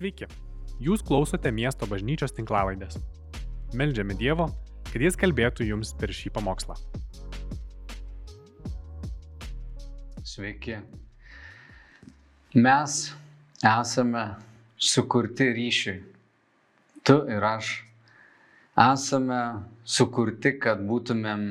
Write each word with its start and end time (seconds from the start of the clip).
Sveiki, 0.00 0.24
jūs 0.80 1.02
klausote 1.04 1.50
miesto 1.52 1.84
bažnyčios 1.84 2.32
tinklavaidės. 2.32 2.94
Meldžiame 3.76 4.14
Dievo, 4.16 4.46
kad 4.86 5.02
Jis 5.04 5.18
kalbėtų 5.20 5.66
jums 5.68 5.90
per 6.00 6.08
šį 6.16 6.32
pamokslą. 6.38 6.72
Sveiki. 10.24 10.78
Mes 12.56 12.96
esame 13.60 14.24
sukurti 14.80 15.52
ryšiui. 15.60 15.98
Tu 17.04 17.20
ir 17.36 17.50
aš. 17.52 17.76
Esame 18.80 19.44
sukurti, 19.84 20.56
kad 20.64 20.80
būtumėm 20.80 21.48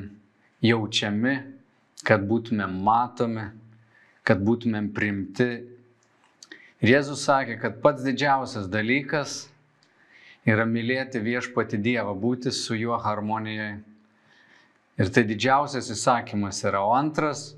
jaučiami, 0.66 1.40
kad 2.02 2.26
būtumėm 2.26 2.82
matomi, 2.82 3.52
kad 4.26 4.42
būtumėm 4.42 4.90
primti 4.98 5.54
Ir 6.80 6.93
Jėzus 6.93 7.25
sakė, 7.27 7.57
kad 7.59 7.82
pats 7.84 8.05
didžiausias 8.05 8.70
dalykas 8.71 9.50
yra 10.47 10.64
mylėti 10.64 11.20
viešpati 11.20 11.79
Dievą, 11.83 12.14
būti 12.15 12.54
su 12.56 12.78
juo 12.79 12.96
harmonijoje. 13.04 13.82
Ir 15.00 15.11
tai 15.15 15.25
didžiausias 15.28 15.92
įsakymas 15.92 16.64
yra. 16.64 16.86
O 16.87 16.93
antras 16.96 17.54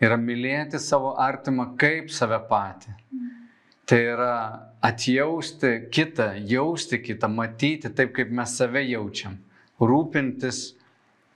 yra 0.00 0.16
mylėti 0.16 0.80
savo 0.80 1.12
artimą 1.20 1.74
kaip 1.80 2.08
save 2.12 2.40
patį. 2.48 2.96
Tai 3.84 4.00
yra 4.00 4.34
atjausti 4.80 5.90
kitą, 5.92 6.32
jausti 6.48 7.02
kitą, 7.04 7.28
matyti 7.28 7.92
taip, 7.92 8.14
kaip 8.16 8.32
mes 8.32 8.56
save 8.56 8.86
jaučiam. 8.88 9.36
Rūpintis 9.82 10.70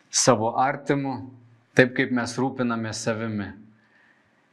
savo 0.09 0.55
artimu 0.57 1.19
taip, 1.77 1.93
kaip 1.99 2.13
mes 2.17 2.37
rūpiname 2.41 2.97
savimi. 2.97 3.53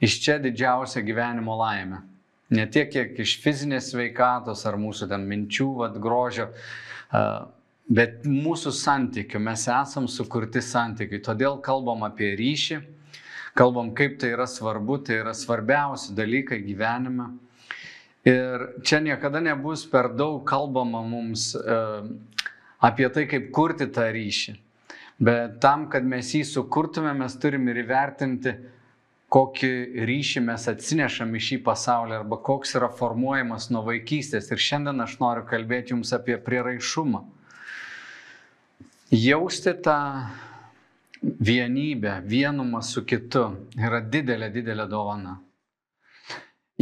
Iš 0.03 0.19
čia 0.19 0.41
didžiausia 0.43 1.03
gyvenimo 1.05 1.55
laimė. 1.55 2.09
Ne 2.53 2.67
tiek, 2.69 2.91
kiek 2.93 3.17
iš 3.23 3.37
fizinės 3.41 3.89
veikatos 3.97 4.61
ar 4.69 4.77
mūsų 4.77 5.07
ten 5.09 5.23
minčių, 5.25 5.67
vad 5.79 5.95
grožio, 6.01 6.51
bet 7.89 8.27
mūsų 8.29 8.73
santykių. 8.77 9.41
Mes 9.41 9.63
esam 9.71 10.05
sukurti 10.11 10.61
santykiai. 10.61 11.23
Todėl 11.25 11.57
kalbam 11.65 12.05
apie 12.05 12.33
ryšį, 12.37 12.77
kalbam, 13.57 13.89
kaip 13.97 14.19
tai 14.21 14.35
yra 14.35 14.45
svarbu, 14.49 14.99
tai 15.07 15.21
yra 15.23 15.33
svarbiausi 15.37 16.13
dalykai 16.17 16.61
gyvenime. 16.67 17.31
Ir 18.29 18.67
čia 18.85 19.01
niekada 19.03 19.41
nebus 19.43 19.87
per 19.89 20.11
daug 20.13 20.45
kalbama 20.47 21.01
mums 21.03 21.49
apie 22.83 23.09
tai, 23.09 23.25
kaip 23.31 23.49
kurti 23.55 23.89
tą 23.91 24.05
ryšį. 24.13 24.59
Bet 25.23 25.57
tam, 25.63 25.87
kad 25.89 26.05
mes 26.05 26.29
jį 26.35 26.43
sukurtume, 26.47 27.11
mes 27.17 27.35
turime 27.39 27.73
ir 27.73 27.81
įvertinti, 27.83 28.55
kokį 29.33 29.71
ryšį 30.05 30.43
mes 30.45 30.67
atsinešam 30.69 31.31
į 31.33 31.41
šį 31.47 31.57
pasaulį 31.65 32.19
arba 32.19 32.37
koks 32.45 32.75
yra 32.77 32.89
formuojamas 32.93 33.71
nuo 33.73 33.81
vaikystės. 33.87 34.51
Ir 34.53 34.61
šiandien 34.61 35.01
aš 35.01 35.17
noriu 35.23 35.45
kalbėti 35.49 35.95
jums 35.95 36.13
apie 36.13 36.37
prieraišumą. 36.37 37.23
Jausti 39.13 39.73
tą 39.85 39.97
vienybę, 41.21 42.19
vienumą 42.29 42.81
su 42.85 43.01
kitu 43.05 43.47
yra 43.77 44.01
didelė, 44.01 44.51
didelė 44.53 44.85
dovana. 44.89 45.39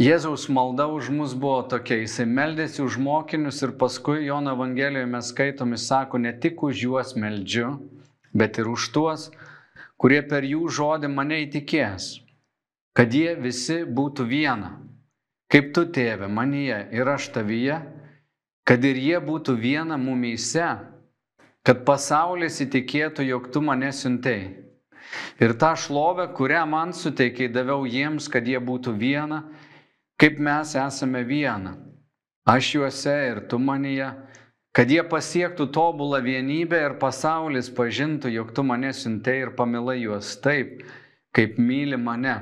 Jėzaus 0.00 0.46
malda 0.48 0.86
už 0.88 1.10
mus 1.12 1.34
buvo 1.36 1.60
tokia, 1.68 1.98
jisai 2.00 2.24
meldėsi 2.26 2.80
už 2.82 2.96
mokinius 2.96 3.60
ir 3.62 3.74
paskui 3.80 4.24
Jono 4.24 4.54
Evangelijoje 4.56 5.08
mes 5.12 5.28
skaitomi 5.32 5.78
sako, 5.78 6.18
ne 6.18 6.32
tik 6.32 6.64
už 6.64 6.84
juos 6.86 7.12
meldžiu, 7.14 7.74
bet 8.32 8.58
ir 8.58 8.72
už 8.72 8.88
tuos, 8.96 9.28
kurie 10.00 10.22
per 10.24 10.48
jų 10.48 10.64
žodį 10.80 11.12
mane 11.12 11.42
įtikės 11.44 12.21
kad 12.96 13.14
jie 13.14 13.34
visi 13.40 13.82
būtų 13.88 14.26
viena, 14.28 14.72
kaip 15.52 15.72
tu 15.76 15.86
tėve 15.88 16.28
manyje 16.28 16.78
ir 16.92 17.08
aš 17.08 17.30
tavyje, 17.34 17.78
kad 18.68 18.84
ir 18.84 18.98
jie 19.00 19.20
būtų 19.20 19.56
viena 19.58 19.98
mumyse, 19.98 20.68
kad 21.66 21.84
pasaulis 21.86 22.60
įtikėtų, 22.64 23.24
jog 23.30 23.48
tu 23.52 23.62
mane 23.64 23.92
siuntei. 23.92 24.62
Ir 25.42 25.54
tą 25.60 25.74
šlovę, 25.76 26.28
kurią 26.36 26.62
man 26.68 26.92
suteikiai, 26.96 27.50
daviau 27.52 27.84
jiems, 27.88 28.28
kad 28.32 28.46
jie 28.48 28.60
būtų 28.62 28.94
viena, 28.98 29.42
kaip 30.20 30.38
mes 30.40 30.74
esame 30.78 31.24
viena. 31.28 31.76
Aš 32.48 32.74
juose 32.76 33.12
ir 33.28 33.42
tu 33.50 33.58
manyje, 33.62 34.08
kad 34.74 34.90
jie 34.90 35.02
pasiektų 35.06 35.68
tobulą 35.74 36.22
vienybę 36.24 36.80
ir 36.86 36.96
pasaulis 37.02 37.68
pažintų, 37.70 38.32
jog 38.32 38.54
tu 38.56 38.64
mane 38.66 38.92
siuntei 38.96 39.44
ir 39.44 39.52
pamilai 39.58 40.00
juos 40.00 40.34
taip, 40.42 40.80
kaip 41.36 41.58
myli 41.60 41.98
mane. 42.00 42.36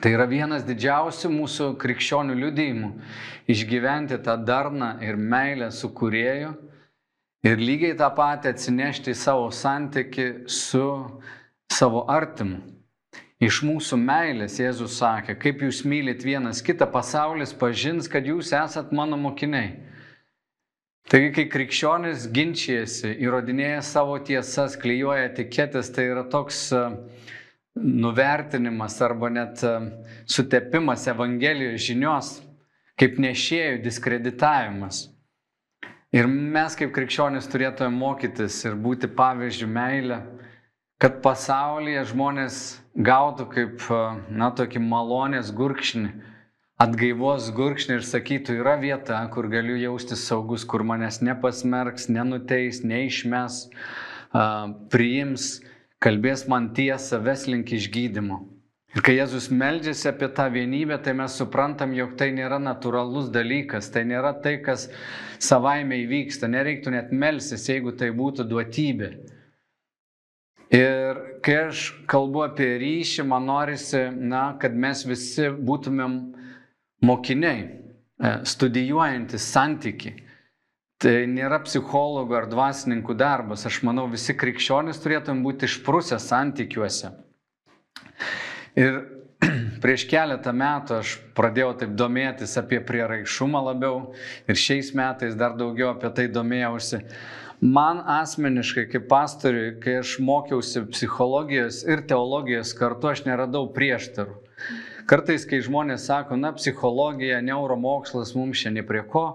Tai 0.00 0.12
yra 0.14 0.26
vienas 0.30 0.64
didžiausių 0.64 1.30
mūsų 1.32 1.66
krikščionių 1.82 2.36
liudėjimų- 2.38 2.90
išgyventi 3.54 4.18
tą 4.24 4.36
darną 4.44 4.94
ir 5.02 5.16
meilę 5.16 5.70
su 5.70 5.90
kurėju 5.90 6.54
ir 7.44 7.56
lygiai 7.58 7.96
tą 7.98 8.08
patį 8.14 8.52
atsinešti 8.54 9.12
į 9.12 9.18
savo 9.18 9.50
santyki 9.50 10.48
su 10.48 10.86
savo 11.70 12.04
artimu. 12.08 12.62
Iš 13.42 13.62
mūsų 13.66 13.98
meilės 13.98 14.60
Jėzus 14.60 15.00
sakė, 15.00 15.34
kaip 15.34 15.64
jūs 15.66 15.82
mylit 15.84 16.22
vienas 16.22 16.62
kitą, 16.62 16.86
pasaulis 16.86 17.52
pažins, 17.52 18.06
kad 18.06 18.22
jūs 18.22 18.52
esat 18.54 18.92
mano 18.94 19.16
mokiniai. 19.18 19.72
Taigi, 21.10 21.32
kai 21.34 21.44
krikščionis 21.50 22.28
ginčijasi, 22.30 23.16
įrodinėja 23.18 23.82
savo 23.82 24.14
tiesas, 24.22 24.76
klyjuoja 24.78 25.26
etiketės, 25.32 25.90
tai 25.90 26.06
yra 26.12 26.22
toks 26.30 26.60
uh, 26.76 26.94
nuvertinimas 27.74 29.00
arba 29.02 29.30
net 29.30 29.62
e, 29.64 29.72
sutepimas 30.26 31.06
Evangelijos 31.08 31.80
žinios, 31.86 32.34
kaip 33.00 33.18
nešėjų 33.22 33.80
diskreditavimas. 33.84 35.06
Ir 36.12 36.28
mes 36.28 36.76
kaip 36.76 36.92
krikščionys 36.92 37.48
turėtume 37.48 37.94
mokytis 37.96 38.58
ir 38.66 38.76
būti 38.76 39.08
pavyzdžių 39.16 39.68
meilę, 39.72 40.20
kad 41.00 41.22
pasaulyje 41.24 42.04
žmonės 42.12 42.58
gautų 42.92 43.48
kaip, 43.54 43.88
e, 43.88 44.02
na, 44.28 44.52
tokį 44.52 44.84
malonės 44.84 45.50
gurkšnį, 45.56 46.12
atgaivos 46.82 47.48
gurkšnį 47.56 47.96
ir 47.96 48.04
sakytų, 48.04 48.60
yra 48.60 48.76
vieta, 48.76 49.22
kur 49.32 49.48
galiu 49.48 49.78
jaustis 49.80 50.26
saugus, 50.28 50.66
kur 50.68 50.84
manęs 50.84 51.22
nepasmerks, 51.24 52.08
nenuteis, 52.10 52.82
neišmes, 52.82 53.68
priims 54.90 55.60
kalbės 56.02 56.46
man 56.50 56.72
tiesą, 56.76 57.20
ves 57.22 57.46
link 57.50 57.72
išgydymo. 57.72 58.40
Ir 58.92 59.00
kai 59.00 59.14
Jėzus 59.16 59.46
meldžiasi 59.48 60.10
apie 60.10 60.28
tą 60.36 60.50
vienybę, 60.52 60.98
tai 61.00 61.14
mes 61.16 61.32
suprantam, 61.40 61.94
jog 61.96 62.12
tai 62.20 62.28
nėra 62.36 62.58
natūralus 62.60 63.30
dalykas, 63.32 63.88
tai 63.92 64.02
nėra 64.04 64.34
tai, 64.44 64.58
kas 64.64 64.90
savaime 65.40 66.02
įvyksta, 66.02 66.50
nereiktų 66.52 66.92
net 66.92 67.14
melsis, 67.16 67.64
jeigu 67.70 67.94
tai 67.96 68.10
būtų 68.12 68.44
duotybė. 68.50 69.08
Ir 70.76 71.22
kai 71.44 71.56
aš 71.68 71.86
kalbu 72.08 72.44
apie 72.46 72.68
ryšį, 72.80 73.24
man 73.28 73.48
norisi, 73.48 74.06
na, 74.12 74.44
kad 74.60 74.76
mes 74.76 75.06
visi 75.08 75.48
būtumėm 75.52 76.14
mokiniai, 77.04 77.64
e, 77.64 78.34
studijuojantis 78.48 79.48
santyki. 79.52 80.14
Tai 81.02 81.24
nėra 81.26 81.58
psichologų 81.64 82.36
ar 82.38 82.44
dvasininkų 82.46 83.16
darbas. 83.18 83.64
Aš 83.66 83.80
manau, 83.82 84.04
visi 84.10 84.36
krikščionys 84.38 85.00
turėtum 85.02 85.40
būti 85.42 85.66
išprusę 85.66 86.20
santykiuose. 86.22 87.10
Ir 88.78 89.00
prieš 89.82 90.04
keletą 90.10 90.52
metų 90.54 91.00
aš 91.00 91.16
pradėjau 91.34 91.72
taip 91.80 91.96
domėtis 91.98 92.54
apie 92.60 92.78
prieraišumą 92.86 93.64
labiau 93.72 94.12
ir 94.46 94.60
šiais 94.62 94.92
metais 94.94 95.34
dar 95.38 95.56
daugiau 95.58 95.90
apie 95.96 96.12
tai 96.14 96.28
domėjausi. 96.30 97.02
Man 97.62 98.04
asmeniškai, 98.10 98.86
kaip 98.94 99.10
pastoriui, 99.10 99.74
kai 99.82 99.98
aš 100.04 100.16
mokiausi 100.22 100.84
psichologijos 100.94 101.82
ir 101.86 102.06
teologijos 102.10 102.72
kartu, 102.78 103.10
aš 103.10 103.24
neradau 103.26 103.68
prieštarų. 103.74 104.38
Kartais, 105.10 105.44
kai 105.50 105.58
žmonės 105.66 106.06
sako, 106.06 106.38
na, 106.38 106.54
psichologija, 106.54 107.42
neuromokslas 107.42 108.34
mums 108.38 108.62
šiandien 108.62 108.86
prie 108.86 109.02
ko, 109.10 109.26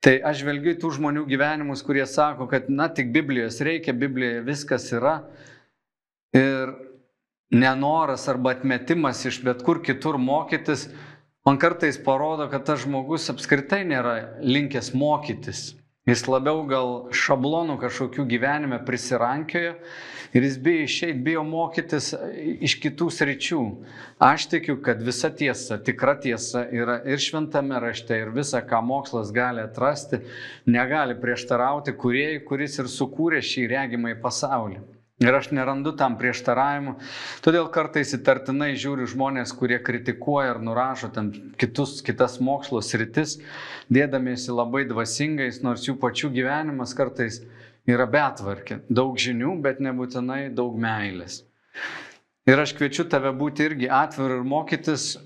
Tai 0.00 0.14
aš 0.24 0.40
žvelgiu 0.40 0.72
tų 0.80 0.94
žmonių 0.96 1.26
gyvenimus, 1.28 1.82
kurie 1.84 2.06
sako, 2.08 2.46
kad, 2.48 2.70
na, 2.72 2.88
tik 2.88 3.10
Biblijos 3.12 3.60
reikia, 3.60 3.92
Biblijoje 3.92 4.44
viskas 4.46 4.86
yra. 4.96 5.18
Ir 6.36 6.72
nenoras 7.52 8.24
arba 8.30 8.54
atmetimas 8.54 9.20
iš 9.28 9.42
bet 9.44 9.64
kur 9.66 9.82
kitur 9.84 10.16
mokytis, 10.16 10.86
man 11.44 11.58
kartais 11.60 11.98
parodo, 12.00 12.46
kad 12.48 12.64
tas 12.64 12.84
žmogus 12.86 13.28
apskritai 13.32 13.82
nėra 13.84 14.14
linkęs 14.40 14.94
mokytis. 14.96 15.74
Jis 16.08 16.22
labiau 16.32 16.62
gal 16.64 17.10
šablonų 17.12 17.74
kažkokių 17.82 18.24
gyvenime 18.30 18.78
prisirankiojo 18.86 19.74
ir 20.32 20.46
jis 20.46 20.56
bijo 20.64 20.86
išeiti, 20.86 21.20
bijo 21.26 21.42
mokytis 21.44 22.14
iš 22.64 22.78
kitų 22.80 23.10
sričių. 23.12 23.60
Aš 24.24 24.46
tikiu, 24.54 24.78
kad 24.80 25.02
visa 25.04 25.28
tiesa, 25.28 25.76
tikra 25.84 26.14
tiesa 26.22 26.64
yra 26.72 27.02
ir 27.04 27.20
šventame 27.20 27.82
rašte, 27.84 28.16
ir 28.16 28.32
visa, 28.32 28.62
ką 28.64 28.80
mokslas 28.86 29.34
gali 29.36 29.60
atrasti, 29.60 30.22
negali 30.64 31.18
prieštarauti 31.20 31.92
kuriejai, 32.00 32.40
kuris 32.48 32.80
ir 32.80 32.88
sukūrė 32.88 33.44
šį 33.44 33.68
regimą 33.74 34.14
į 34.14 34.20
pasaulį. 34.24 34.80
Ir 35.20 35.36
aš 35.36 35.50
nerandu 35.52 35.92
tam 36.00 36.14
prieštaravimų. 36.16 36.94
Todėl 37.44 37.66
kartais 37.72 38.14
įtartinai 38.16 38.70
žiūriu 38.80 39.04
žmonės, 39.10 39.52
kurie 39.52 39.76
kritikuoja 39.84 40.54
ar 40.54 40.60
nurašo 40.64 41.10
tam 41.12 41.28
kitus, 41.60 41.98
kitas 42.06 42.38
mokslo 42.40 42.80
sritis, 42.80 43.36
dėdamiesi 43.92 44.48
labai 44.54 44.86
dvasingais, 44.88 45.60
nors 45.60 45.84
jų 45.84 45.98
pačių 46.00 46.32
gyvenimas 46.38 46.96
kartais 46.96 47.42
yra 47.84 48.08
betvarkė. 48.08 48.80
Daug 48.88 49.20
žinių, 49.20 49.58
bet 49.60 49.84
nebūtinai 49.84 50.46
daug 50.56 50.80
meilės. 50.80 51.42
Ir 52.48 52.64
aš 52.64 52.72
kviečiu 52.78 53.04
tave 53.12 53.34
būti 53.36 53.68
irgi 53.68 53.92
atviru 53.92 54.40
ir 54.40 54.48
mokytis 54.48 55.18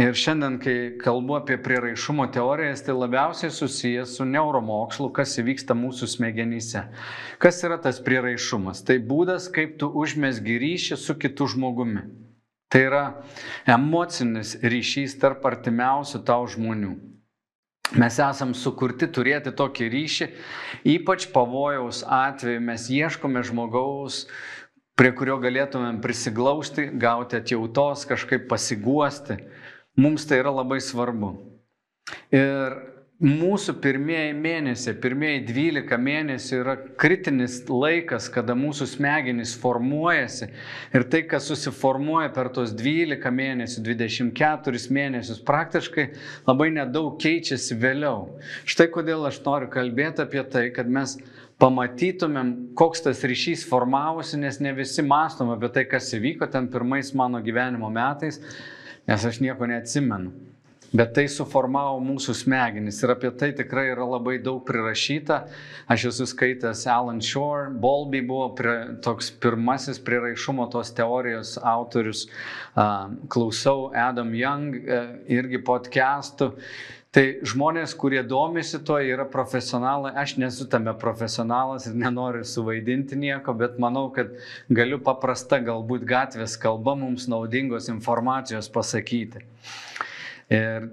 Ir 0.00 0.14
šiandien, 0.16 0.54
kai 0.62 0.74
kalbu 0.96 1.34
apie 1.36 1.58
prieraišumo 1.60 2.24
teorijas, 2.32 2.80
tai 2.86 2.94
labiausiai 2.96 3.52
susijęs 3.52 4.14
su 4.16 4.24
neuromokslu, 4.24 5.10
kas 5.12 5.34
įvyksta 5.42 5.74
mūsų 5.76 6.06
smegenyse. 6.08 6.86
Kas 7.42 7.58
yra 7.66 7.76
tas 7.84 7.98
prieraišumas? 8.06 8.80
Tai 8.88 8.96
būdas, 9.10 9.50
kaip 9.52 9.74
tu 9.82 9.90
užmesgi 10.00 10.56
ryšį 10.62 10.96
su 11.02 11.18
kitu 11.20 11.50
žmogumi. 11.52 12.06
Tai 12.72 12.80
yra 12.86 13.04
emocinis 13.68 14.54
ryšys 14.64 15.18
tarp 15.20 15.44
artimiausių 15.50 16.22
tau 16.24 16.48
žmonių. 16.48 16.94
Mes 18.00 18.20
esam 18.24 18.54
sukurti 18.56 19.10
turėti 19.10 19.52
tokį 19.52 19.88
ryšį, 19.92 20.30
ypač 20.96 21.26
pavojaus 21.34 22.06
atveju 22.06 22.62
mes 22.62 22.86
ieškome 22.88 23.42
žmogaus, 23.44 24.22
prie 24.96 25.12
kurio 25.12 25.36
galėtumėm 25.42 26.00
prisiglausti, 26.00 26.88
gauti 27.02 27.42
atjautos, 27.42 28.06
kažkaip 28.08 28.48
pasiguosti 28.48 29.42
Mums 29.98 30.26
tai 30.26 30.38
yra 30.44 30.52
labai 30.54 30.78
svarbu. 30.82 31.34
Ir 32.34 32.76
mūsų 33.20 33.74
pirmieji 33.84 34.32
mėnesiai, 34.32 34.94
pirmieji 35.02 35.42
12 35.50 35.98
mėnesių 36.00 36.54
yra 36.62 36.76
kritinis 37.00 37.58
laikas, 37.68 38.30
kada 38.32 38.54
mūsų 38.56 38.86
smegenys 38.94 39.52
formuojasi. 39.60 40.48
Ir 40.96 41.04
tai, 41.12 41.20
kas 41.28 41.50
susiformuoja 41.50 42.30
per 42.32 42.48
tos 42.54 42.72
12 42.76 43.34
mėnesių, 43.36 43.84
24 43.90 44.94
mėnesius, 44.96 45.42
praktiškai 45.44 46.06
labai 46.48 46.70
nedaug 46.78 47.18
keičiasi 47.20 47.76
vėliau. 47.82 48.40
Štai 48.64 48.88
kodėl 48.94 49.28
aš 49.28 49.42
noriu 49.44 49.68
kalbėti 49.74 50.24
apie 50.24 50.46
tai, 50.48 50.68
kad 50.72 50.88
mes 50.88 51.18
pamatytumėm, 51.60 52.72
koks 52.78 53.04
tas 53.04 53.20
ryšys 53.20 53.66
formavosi, 53.68 54.40
nes 54.40 54.62
ne 54.64 54.72
visi 54.72 55.04
mastom 55.04 55.52
apie 55.52 55.68
tai, 55.74 55.84
kas 55.90 56.08
įvyko 56.16 56.48
ten 56.48 56.72
pirmais 56.72 57.12
mano 57.12 57.42
gyvenimo 57.44 57.92
metais 57.92 58.40
nes 59.10 59.26
aš 59.26 59.42
nieko 59.42 59.66
neatsimenu. 59.66 60.30
Bet 60.90 61.12
tai 61.14 61.28
suformavo 61.30 62.00
mūsų 62.02 62.32
smegenis 62.34 62.96
ir 63.04 63.12
apie 63.12 63.28
tai 63.38 63.52
tikrai 63.54 63.92
yra 63.92 64.08
labai 64.10 64.40
daug 64.42 64.64
prirašyta. 64.66 65.36
Aš 65.90 66.08
esu 66.08 66.26
skaitęs 66.26 66.82
Alan 66.90 67.20
Shore, 67.22 67.68
Bolby 67.70 68.24
buvo 68.26 68.48
prie, 68.58 68.74
toks 69.04 69.30
pirmasis 69.42 70.02
priraišumo 70.02 70.66
tos 70.72 70.90
teorijos 70.98 71.54
autorius. 71.62 72.24
Klausau 73.30 73.92
Adam 73.94 74.34
Young 74.34 74.80
e, 74.82 75.00
irgi 75.38 75.62
podcastų. 75.62 76.50
Tai 77.10 77.24
žmonės, 77.42 77.96
kurie 77.98 78.20
domisi 78.22 78.78
to, 78.86 78.94
yra 79.02 79.24
profesionalai. 79.26 80.12
Aš 80.22 80.36
nesu 80.38 80.68
tame 80.70 80.92
profesionalas 80.94 81.88
ir 81.90 81.96
nenoriu 81.98 82.44
suvaidinti 82.46 83.18
nieko, 83.18 83.54
bet 83.58 83.80
manau, 83.82 84.12
kad 84.14 84.36
galiu 84.70 85.00
paprasta 85.02 85.58
galbūt 85.58 86.06
gatvės 86.06 86.54
kalba 86.60 86.94
mums 86.94 87.26
naudingos 87.30 87.90
informacijos 87.90 88.70
pasakyti 88.70 89.42
ir 90.50 90.88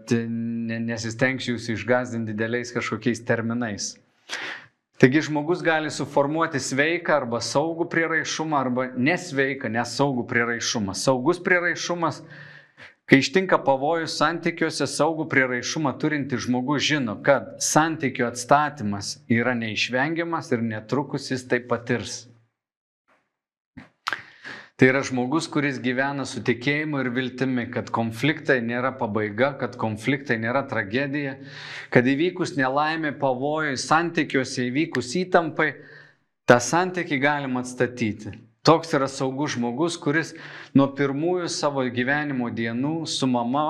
nesistengsiu 0.86 1.56
jūs 1.56 1.72
išgazdinti 1.74 2.34
dideliais 2.34 2.74
kažkokiais 2.74 3.24
terminais. 3.26 3.96
Taigi 4.98 5.22
žmogus 5.28 5.62
gali 5.66 5.90
suformuoti 5.94 6.62
sveiką 6.62 7.14
arba 7.22 7.42
saugų 7.46 7.86
prieraišumą 7.90 8.58
arba 8.58 8.88
nesveiką, 8.98 9.70
nesaugų 9.74 10.26
prieraišumą. 10.30 10.96
Saugus 10.98 11.42
prieraišumas, 11.46 12.24
kai 13.08 13.22
ištinka 13.24 13.60
pavojus 13.64 14.18
santykiuose, 14.20 14.88
saugų 14.92 15.28
prieraišumą 15.32 15.94
turinti 16.02 16.40
žmogus 16.44 16.84
žino, 16.90 17.16
kad 17.24 17.56
santykių 17.64 18.28
atstatymas 18.28 19.16
yra 19.32 19.56
neišvengiamas 19.56 20.52
ir 20.52 20.66
netrukus 20.66 21.32
jis 21.32 21.48
tai 21.48 21.62
patirs. 21.64 22.26
Tai 24.78 24.92
yra 24.92 25.00
žmogus, 25.02 25.48
kuris 25.50 25.80
gyvena 25.82 26.22
su 26.30 26.44
tikėjimu 26.46 27.00
ir 27.02 27.08
viltimi, 27.16 27.64
kad 27.74 27.88
konfliktai 27.90 28.60
nėra 28.62 28.92
pabaiga, 29.00 29.56
kad 29.58 29.74
konfliktai 29.82 30.38
nėra 30.38 30.62
tragedija, 30.70 31.40
kad 31.90 32.06
įvykus 32.06 32.54
nelaimė, 32.60 33.16
pavojai, 33.18 33.74
santykiuose 33.82 34.68
įvykus 34.68 35.16
įtampai, 35.24 35.72
tą 36.46 36.60
santykį 36.62 37.18
galima 37.24 37.66
atstatyti. 37.66 38.36
Toks 38.68 38.92
yra 38.98 39.08
saugus 39.08 39.54
žmogus, 39.56 39.96
kuris 39.96 40.34
nuo 40.76 40.90
pirmųjų 40.92 41.48
savo 41.48 41.86
gyvenimo 41.88 42.50
dienų 42.52 43.06
su 43.08 43.30
mama 43.32 43.68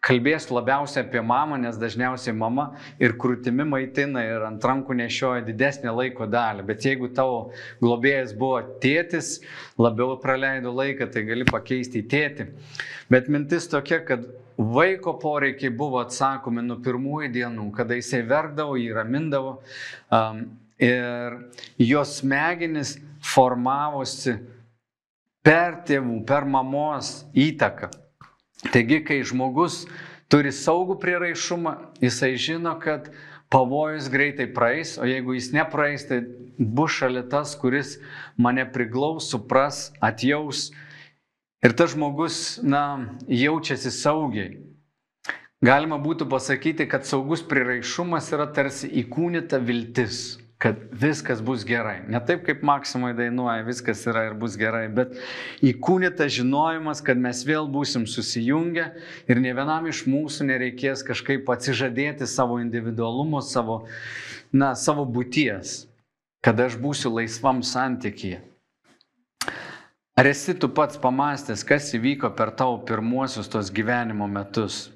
kalbėsiu 0.00 0.54
labiausiai 0.56 1.02
apie 1.04 1.20
mamą, 1.20 1.58
nes 1.60 1.76
dažniausiai 1.76 2.32
mama 2.32 2.70
ir 3.02 3.12
krūtimi 3.20 3.66
maitina 3.68 4.22
ir 4.24 4.46
ant 4.46 4.64
rankų 4.64 4.96
nešioja 5.02 5.42
didesnį 5.44 5.92
laiko 5.92 6.28
dalį. 6.32 6.64
Bet 6.70 6.86
jeigu 6.88 7.10
tavo 7.12 7.50
globėjas 7.82 8.32
buvo 8.40 8.62
tėtis, 8.80 9.34
labiau 9.76 10.16
praleido 10.22 10.72
laiką, 10.72 11.10
tai 11.12 11.26
gali 11.28 11.44
pakeisti 11.44 12.00
į 12.00 12.08
tėtį. 12.14 12.48
Bet 13.12 13.28
mintis 13.28 13.68
tokia, 13.68 14.00
kad 14.08 14.24
vaiko 14.56 15.18
poreikiai 15.20 15.72
buvo 15.76 16.00
atsakomi 16.00 16.64
nuo 16.64 16.80
pirmųjų 16.80 17.30
dienų, 17.36 17.68
kada 17.76 18.00
jisai 18.00 18.24
verkdavo, 18.32 18.80
jį 18.80 18.96
ramindavo 18.96 19.58
um, 20.08 20.46
ir 20.80 21.36
jos 21.76 22.16
smegenis 22.22 22.96
formavosi 23.24 24.36
per 25.44 25.80
tėvų, 25.88 26.22
per 26.28 26.46
mamos 26.48 27.24
įtaką. 27.36 27.90
Taigi, 28.70 29.00
kai 29.04 29.22
žmogus 29.24 29.86
turi 30.30 30.52
saugų 30.52 30.98
prieraišumą, 31.00 31.74
jisai 32.02 32.34
žino, 32.36 32.74
kad 32.80 33.08
pavojus 33.50 34.10
greitai 34.12 34.46
praeis, 34.52 34.96
o 35.00 35.08
jeigu 35.08 35.34
jis 35.34 35.50
nepraeis, 35.56 36.04
tai 36.08 36.20
bus 36.58 36.98
šalia 37.00 37.24
tas, 37.28 37.56
kuris 37.58 37.96
mane 38.36 38.66
priglaus, 38.68 39.30
supras, 39.32 39.88
atjaus. 40.00 40.68
Ir 41.64 41.74
tas 41.76 41.94
žmogus, 41.94 42.60
na, 42.62 43.16
jaučiasi 43.28 43.92
saugiai. 43.92 44.60
Galima 45.60 45.98
būtų 46.00 46.24
pasakyti, 46.30 46.86
kad 46.88 47.04
saugus 47.04 47.42
priraišumas 47.44 48.30
yra 48.32 48.46
tarsi 48.48 48.88
įkūnyta 49.02 49.60
viltis 49.60 50.38
kad 50.60 50.76
viskas 50.92 51.40
bus 51.40 51.64
gerai. 51.64 52.02
Ne 52.08 52.20
taip, 52.20 52.42
kaip 52.44 52.60
Maksimai 52.66 53.14
dainuoja, 53.16 53.62
viskas 53.64 54.02
yra 54.10 54.26
ir 54.28 54.34
bus 54.36 54.58
gerai, 54.60 54.90
bet 54.92 55.14
įkūnyta 55.64 56.26
žinojimas, 56.28 57.00
kad 57.00 57.16
mes 57.16 57.40
vėl 57.48 57.64
būsim 57.72 58.04
susijungę 58.04 58.90
ir 59.24 59.40
ne 59.40 59.54
vienam 59.56 59.88
iš 59.88 60.02
mūsų 60.04 60.50
nereikės 60.50 61.00
kažkaip 61.08 61.48
atsižadėti 61.48 62.28
savo 62.28 62.60
individualumo, 62.60 63.40
savo, 63.40 63.86
na, 64.52 64.74
savo 64.76 65.08
būties, 65.08 65.86
kad 66.44 66.60
aš 66.60 66.76
būsiu 66.76 67.14
laisvam 67.16 67.64
santykyje. 67.64 68.42
Ar 70.20 70.28
esi 70.28 70.52
tu 70.52 70.68
pats 70.68 71.00
pamastęs, 71.00 71.64
kas 71.64 71.88
įvyko 71.96 72.34
per 72.36 72.52
tavo 72.52 72.82
pirmuosius 72.84 73.48
tos 73.48 73.72
gyvenimo 73.72 74.28
metus? 74.28 74.90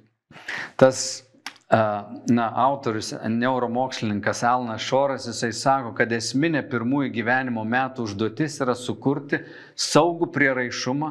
Tas 0.76 1.24
na, 1.70 2.52
autorius, 2.54 3.14
neuromokslininkas 3.28 4.42
Alnas 4.44 4.82
Šoras, 4.82 5.26
jisai 5.26 5.52
sako, 5.52 5.94
kad 5.96 6.12
esminė 6.12 6.62
pirmųjų 6.68 7.10
gyvenimo 7.14 7.64
metų 7.64 8.04
užduotis 8.04 8.60
yra 8.60 8.74
sukurti 8.76 9.40
saugų 9.74 10.28
prieraišumą 10.34 11.10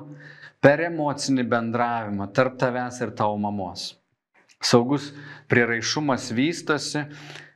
per 0.64 0.86
emocinį 0.86 1.48
bendravimą 1.50 2.30
tarp 2.34 2.60
tavęs 2.62 3.02
ir 3.02 3.16
tavo 3.18 3.38
mamos. 3.42 3.96
Saugus 4.64 5.10
prieraišumas 5.52 6.30
vystosi, 6.32 7.04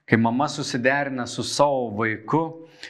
kai 0.07 0.17
mama 0.19 0.49
susiderina 0.51 1.27
su 1.27 1.45
savo 1.45 1.91
vaiku 1.95 2.41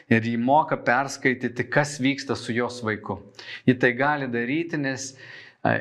ir 0.10 0.24
jį 0.26 0.38
moka 0.42 0.78
perskaityti, 0.78 1.68
kas 1.70 1.98
vyksta 2.02 2.36
su 2.36 2.56
jos 2.56 2.80
vaiku. 2.86 3.20
Ji 3.68 3.76
tai 3.78 3.92
gali 3.98 4.30
daryti, 4.32 4.80
nes 4.80 5.12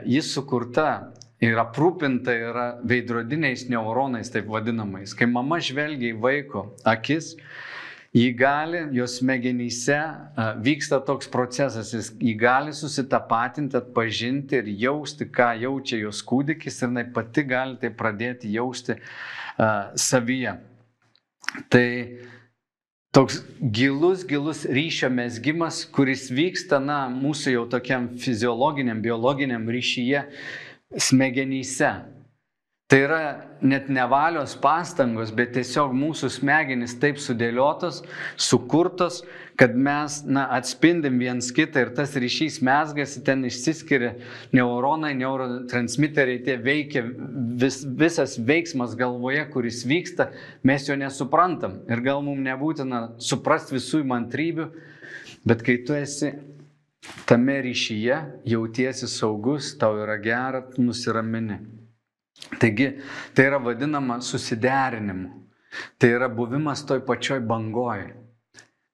jis 0.05 0.35
sukurta 0.35 1.15
ir 1.43 1.59
aprūpinta 1.61 2.35
yra 2.35 2.67
veidrodiniais 2.87 3.67
neuronais, 3.69 4.31
taip 4.33 4.49
vadinamais. 4.51 5.15
Kai 5.17 5.29
mama 5.29 5.59
žvelgia 5.61 6.15
į 6.15 6.21
vaiko 6.21 6.67
akis, 6.87 7.35
jį 8.17 8.29
gali, 8.39 8.81
jos 8.97 9.19
smegenyse 9.21 9.99
vyksta 10.65 11.03
toks 11.05 11.29
procesas, 11.33 11.93
jis 11.93 12.13
jį 12.17 12.37
gali 12.41 12.73
susitapatinti, 12.77 13.77
atpažinti 13.77 14.63
ir 14.63 14.71
jausti, 14.87 15.29
ką 15.29 15.53
jaučia 15.67 16.01
jos 16.07 16.23
kūdikis 16.25 16.81
ir 16.81 16.89
jinai 16.89 17.05
pati 17.13 17.45
gali 17.45 17.77
tai 17.83 17.93
pradėti 17.93 18.55
jausti 18.57 18.97
uh, 18.97 19.93
savyje. 20.01 20.57
Tai 21.73 21.87
toks 23.17 23.43
gilus, 23.61 24.25
gilus 24.29 24.65
ryšio 24.69 25.09
mesgymas, 25.13 25.85
kuris 25.89 26.27
vyksta, 26.33 26.81
na, 26.83 27.07
mūsų 27.13 27.55
jau 27.55 27.65
tokiam 27.77 28.11
fiziologiniam, 28.21 29.01
biologiniam 29.05 29.65
ryšyje, 29.73 30.27
smegenyse. 30.95 31.95
Tai 32.87 32.99
yra 33.03 33.21
net 33.67 33.89
nevalios 33.91 34.53
pastangos, 34.63 35.33
bet 35.35 35.57
tiesiog 35.57 35.91
mūsų 35.91 36.29
smegenys 36.31 36.93
taip 37.03 37.19
sudėliotos, 37.19 38.05
sukurtos, 38.39 39.25
kad 39.59 39.75
mes 39.75 40.21
na, 40.23 40.45
atspindim 40.55 41.17
viens 41.19 41.49
kitą 41.51 41.83
ir 41.83 41.91
tas 41.97 42.15
ryšys 42.15 42.61
mesgasi, 42.63 43.25
ten 43.27 43.43
išsiskiria 43.49 44.13
neuronai, 44.55 45.17
neurotransmiteriai, 45.19 46.45
tie 46.47 46.55
veikia, 46.63 47.03
vis, 47.59 47.81
visas 47.83 48.39
veiksmas 48.39 48.95
galvoje, 48.95 49.43
kuris 49.51 49.83
vyksta, 49.83 50.31
mes 50.63 50.87
jo 50.87 50.95
nesuprantam. 50.95 51.81
Ir 51.91 52.07
gal 52.07 52.23
mums 52.23 52.47
nebūtina 52.47 53.07
suprasti 53.19 53.81
visų 53.81 54.05
įmantrybių, 54.05 54.71
bet 55.43 55.67
kai 55.67 55.81
tu 55.83 55.99
esi 55.99 56.37
tame 57.27 57.61
ryšyje, 57.63 58.19
jautiesi 58.45 59.09
saugus, 59.09 59.75
tau 59.79 59.99
yra 60.03 60.19
gera, 60.23 60.63
nusiramini. 60.79 61.59
Taigi 62.61 62.99
tai 63.35 63.49
yra 63.49 63.59
vadinama 63.59 64.21
susiderinimu. 64.21 65.29
Tai 65.99 66.09
yra 66.09 66.29
buvimas 66.29 66.85
toj 66.87 67.03
pačioj 67.05 67.41
bangoj. 67.45 68.05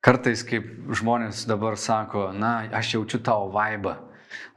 Kartais, 0.03 0.43
kaip 0.43 0.65
žmonės 0.99 1.45
dabar 1.47 1.77
sako, 1.79 2.33
na, 2.35 2.65
aš 2.75 2.97
jaučiu 2.97 3.21
tavo 3.23 3.53
vaibą, 3.55 3.93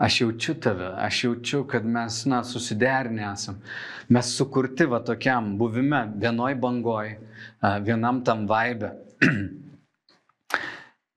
aš 0.02 0.22
jaučiu 0.24 0.56
tave, 0.58 0.88
aš 1.06 1.20
jaučiu, 1.28 1.60
kad 1.70 1.86
mes, 1.86 2.24
na, 2.26 2.40
susiderinę 2.44 3.28
esam. 3.28 3.60
Mes 4.10 4.32
sukurti 4.38 4.88
va 4.90 5.04
tokiam 5.06 5.52
buvime, 5.60 6.02
vienoj 6.18 6.58
bangoj, 6.64 7.14
vienam 7.86 8.24
tam 8.26 8.48
vaibė. 8.50 8.96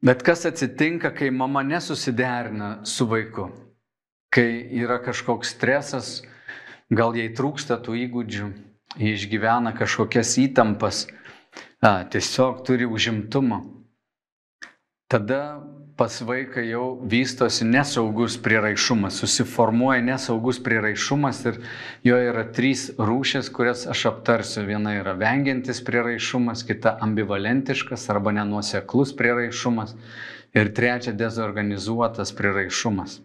Bet 0.03 0.23
kas 0.23 0.47
atsitinka, 0.47 1.11
kai 1.11 1.31
mama 1.31 1.63
nesusiderina 1.63 2.85
su 2.87 3.07
vaiku? 3.07 3.49
Kai 4.31 4.69
yra 4.79 5.01
kažkoks 5.03 5.57
stresas, 5.57 6.11
gal 6.91 7.17
jai 7.19 7.33
trūksta 7.35 7.81
tų 7.83 7.97
įgūdžių, 8.05 8.51
jie 9.01 9.15
išgyvena 9.17 9.73
kažkokias 9.75 10.37
įtampas, 10.39 11.07
a, 11.83 12.05
tiesiog 12.07 12.63
turi 12.69 12.87
užimtumą. 12.87 13.59
Tada 15.11 15.43
pas 15.99 16.21
vaiką 16.23 16.63
jau 16.63 16.85
vystosi 17.11 17.67
nesaugus 17.67 18.37
priraišumas, 18.39 19.19
susiformuoja 19.19 20.05
nesaugus 20.07 20.61
priraišumas 20.63 21.41
ir 21.51 21.59
jo 22.07 22.19
yra 22.23 22.45
trys 22.55 22.85
rūšės, 22.95 23.51
kurias 23.51 23.83
aš 23.91 24.05
aptarsiu. 24.13 24.63
Viena 24.69 24.95
yra 25.01 25.17
vengiantis 25.19 25.83
priraišumas, 25.83 26.63
kita 26.69 26.95
ambivalentiškas 27.03 28.07
arba 28.15 28.37
nenuoseklus 28.39 29.17
priraišumas 29.19 29.97
ir 30.55 30.71
trečia 30.75 31.17
dezorganizuotas 31.19 32.31
priraišumas. 32.39 33.19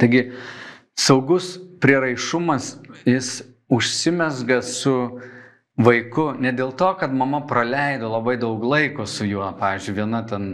Taigi, 0.00 0.30
Saugus 0.96 1.58
priraišumas, 1.80 2.78
jis 3.04 3.42
užsimesga 3.68 4.62
su 4.64 5.20
vaiku 5.76 6.30
ne 6.40 6.54
dėl 6.56 6.72
to, 6.72 6.88
kad 6.96 7.12
mama 7.12 7.42
praleido 7.46 8.08
labai 8.08 8.38
daug 8.40 8.64
laiko 8.64 9.04
su 9.06 9.28
juo. 9.28 9.50
Pavyzdžiui, 9.60 9.96
viena 9.98 10.22
ten 10.24 10.46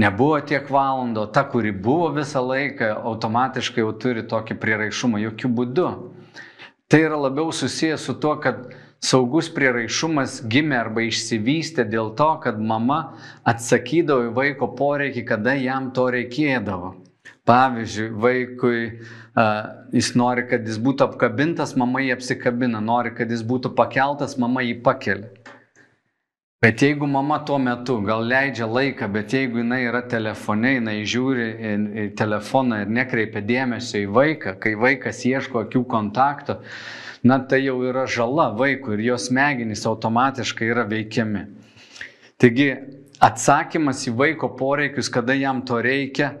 nebuvo 0.00 0.38
tiek 0.44 0.68
valandų, 0.70 1.26
ta, 1.32 1.44
kuri 1.48 1.72
buvo 1.72 2.10
visą 2.16 2.42
laiką, 2.44 2.92
automatiškai 3.10 3.84
jau 3.84 3.92
turi 4.00 4.26
tokį 4.28 4.58
priraišumą. 4.62 5.22
Jokių 5.24 5.52
būdų. 5.60 5.92
Tai 6.86 7.00
yra 7.02 7.18
labiau 7.18 7.50
susijęs 7.54 8.04
su 8.06 8.14
tuo, 8.22 8.36
kad 8.38 8.68
saugus 9.02 9.48
priraišumas 9.52 10.38
gimė 10.46 10.78
arba 10.78 11.02
išsivystė 11.06 11.86
dėl 11.88 12.12
to, 12.18 12.28
kad 12.44 12.60
mama 12.60 13.16
atsakydavo 13.48 14.28
į 14.28 14.36
vaiko 14.36 14.70
poreikį, 14.78 15.24
kada 15.26 15.56
jam 15.58 15.90
to 15.96 16.06
reikėdavo. 16.14 16.94
Pavyzdžiui, 17.46 18.08
vaikui 18.22 18.78
uh, 18.86 19.42
jis 19.94 20.12
nori, 20.18 20.46
kad 20.50 20.66
jis 20.66 20.80
būtų 20.82 21.06
apkabintas, 21.12 21.76
mama 21.78 22.02
jį 22.02 22.16
apsikabina, 22.16 22.80
nori, 22.82 23.12
kad 23.14 23.30
jis 23.30 23.44
būtų 23.46 23.70
pakeltas, 23.78 24.34
mama 24.42 24.64
jį 24.66 24.80
pakelia. 24.86 25.45
Bet 26.66 26.82
jeigu 26.82 27.06
mama 27.06 27.38
tuo 27.46 27.60
metu 27.62 28.00
gal 28.02 28.24
leidžia 28.26 28.66
laiką, 28.66 29.06
bet 29.14 29.34
jeigu 29.36 29.60
jinai 29.62 29.84
yra 29.86 30.00
telefone, 30.10 30.72
jinai 30.80 30.96
žiūri 31.06 31.46
į, 31.46 32.06
telefoną 32.18 32.80
ir 32.82 32.90
nekreipia 32.90 33.44
dėmesio 33.46 34.02
į 34.02 34.08
vaiką, 34.16 34.56
kai 34.58 34.74
vaikas 34.74 35.22
ieško 35.30 35.62
akių 35.62 35.84
kontakto, 35.86 36.58
na 37.22 37.38
tai 37.38 37.60
jau 37.68 37.76
yra 37.86 38.08
žala 38.10 38.48
vaikui 38.58 38.96
ir 38.96 39.04
jos 39.12 39.28
smegenys 39.30 39.86
automatiškai 39.86 40.72
yra 40.72 40.82
veikiami. 40.90 41.44
Taigi 42.42 42.72
atsakymas 43.22 44.02
į 44.10 44.16
vaiko 44.18 44.50
poreikius, 44.58 45.12
kada 45.12 45.38
jam 45.38 45.62
to 45.68 45.78
reikia, 45.86 46.34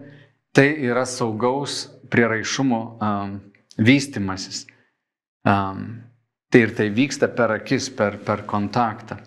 Tai 0.56 0.70
yra 0.80 1.02
saugaus 1.04 1.82
priraišumo 2.08 2.78
um, 2.96 3.32
vystimasis. 3.76 4.62
Um, 5.44 5.98
tai 6.48 6.62
ir 6.64 6.72
tai 6.72 6.86
vyksta 6.96 7.28
per 7.28 7.52
akis, 7.58 7.90
per, 7.92 8.16
per 8.24 8.46
kontaktą. 8.48 9.18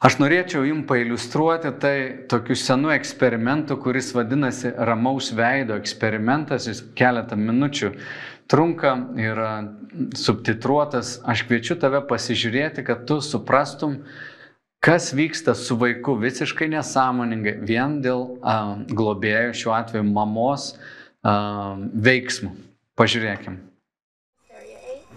Aš 0.00 0.16
norėčiau 0.16 0.62
jums 0.64 0.86
pailustruoti 0.88 1.70
tai 1.76 1.96
tokiu 2.32 2.54
senu 2.56 2.88
eksperimentu, 2.94 3.76
kuris 3.76 4.14
vadinasi 4.16 4.72
ramaus 4.88 5.28
veido 5.36 5.76
eksperimentas, 5.76 6.70
jis 6.70 6.80
keletą 6.96 7.36
minučių 7.36 7.90
trunka, 8.48 8.94
yra 9.20 9.50
subtitruotas. 10.16 11.18
Aš 11.28 11.44
kviečiu 11.50 11.76
tave 11.82 12.00
pasižiūrėti, 12.08 12.86
kad 12.86 13.04
tu 13.08 13.20
suprastum, 13.20 14.00
Kas 14.80 15.10
vyksta 15.12 15.52
su 15.54 15.76
vaiku 15.76 16.14
visiškai 16.16 16.70
nesąmoningai 16.72 17.52
vien 17.68 17.98
dėl 18.00 18.22
uh, 18.40 18.78
globėjo, 18.88 19.50
šiuo 19.52 19.74
atveju 19.76 20.06
mamos 20.08 20.70
uh, 20.72 21.76
veiksmų. 21.92 22.54
Pažiūrėkim. 22.96 23.58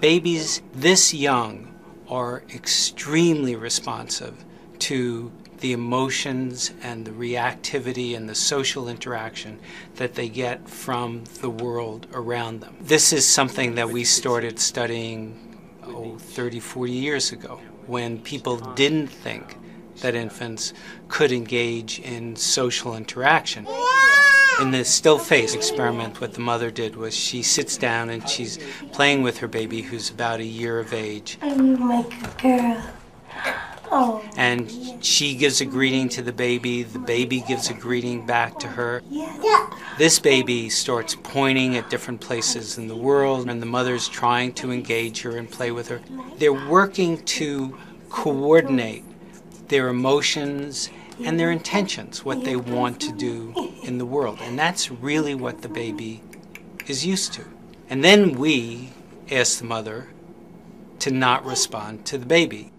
Babies 0.04 0.60
this 0.76 1.14
young 1.16 1.72
are 2.12 2.44
extremely 2.52 3.56
responsive 3.56 4.36
to 4.84 5.32
the 5.60 5.72
emotions 5.72 6.74
and 6.82 7.06
the 7.06 7.12
reactivity 7.12 8.18
and 8.18 8.28
the 8.28 8.36
social 8.36 8.90
interaction 8.90 9.58
that 9.96 10.16
they 10.16 10.28
get 10.28 10.68
from 10.68 11.24
the 11.40 11.50
world 11.50 12.06
around 12.14 12.60
them. 12.60 12.76
This 12.82 13.14
is 13.14 13.26
something 13.26 13.76
that 13.76 13.90
we 13.90 14.04
started 14.04 14.60
studying 14.60 15.58
oh, 15.84 16.18
30, 16.18 16.60
40 16.60 16.92
years 16.92 17.32
ago 17.32 17.62
when 17.88 18.20
people 18.20 18.58
didn't 18.58 19.08
think 19.08 19.58
that 20.02 20.16
infants 20.16 20.74
could 21.08 21.32
engage 21.32 22.00
in 22.00 22.36
social 22.36 22.94
interaction. 22.98 23.66
In 24.60 24.72
the 24.72 24.84
still 24.84 25.18
face 25.18 25.56
experiment, 25.56 26.20
what 26.20 26.34
the 26.34 26.42
mother 26.42 26.72
did 26.72 26.98
was 26.98 27.16
she 27.16 27.42
sits 27.42 27.78
down 27.78 28.10
and 28.10 28.28
she's 28.28 28.60
playing 28.92 29.24
with 29.24 29.38
her 29.38 29.48
baby 29.48 29.82
who's 29.82 30.10
about 30.10 30.42
a 30.42 30.46
year 30.46 30.78
of 30.78 30.94
age. 30.94 31.38
I'm 31.42 31.88
like 31.88 32.14
a 32.22 32.42
girl. 32.42 32.84
Oh. 33.96 34.24
And 34.36 34.72
she 35.06 35.36
gives 35.36 35.62
a 35.62 35.66
greeting 35.66 36.10
to 36.10 36.24
the 36.24 36.34
baby, 36.34 36.82
the 36.82 36.98
baby 36.98 37.44
gives 37.48 37.70
a 37.70 37.76
greeting 37.76 38.26
back 38.26 38.58
to 38.60 38.68
her. 38.68 39.04
Yeah. 39.08 39.70
This 40.00 40.18
baby 40.18 40.70
starts 40.70 41.16
pointing 41.22 41.78
at 41.78 41.92
different 41.92 42.20
places 42.20 42.80
in 42.80 42.88
the 42.88 42.96
world, 42.96 43.48
and 43.48 43.62
the 43.62 43.68
mother's 43.68 44.10
trying 44.10 44.54
to 44.54 44.72
engage 44.72 45.22
her 45.22 45.38
and 45.38 45.48
play 45.48 45.70
with 45.70 45.90
her. 45.90 46.02
They're 46.40 46.68
working 46.68 47.24
to 47.24 47.78
coordinate 48.10 49.04
their 49.68 49.90
emotions 49.90 50.90
and 51.24 51.40
their 51.40 51.52
intentions, 51.52 52.26
what 52.26 52.44
they 52.44 52.56
want 52.56 53.00
to 53.02 53.12
do 53.12 53.54
in 53.84 54.00
the 54.00 54.08
world. 54.08 54.40
And 54.42 54.58
that's 54.58 54.90
really 54.90 55.36
what 55.36 55.62
the 55.62 55.70
baby 55.70 56.24
is 56.88 57.06
used 57.06 57.34
to. 57.34 57.46
And 57.90 58.04
then 58.04 58.32
we 58.32 58.90
ask 59.30 59.60
the 59.60 59.66
mother 59.66 60.08
to 60.98 61.12
not 61.12 61.46
respond 61.46 62.06
to 62.08 62.18
the 62.18 62.26
baby. 62.26 62.73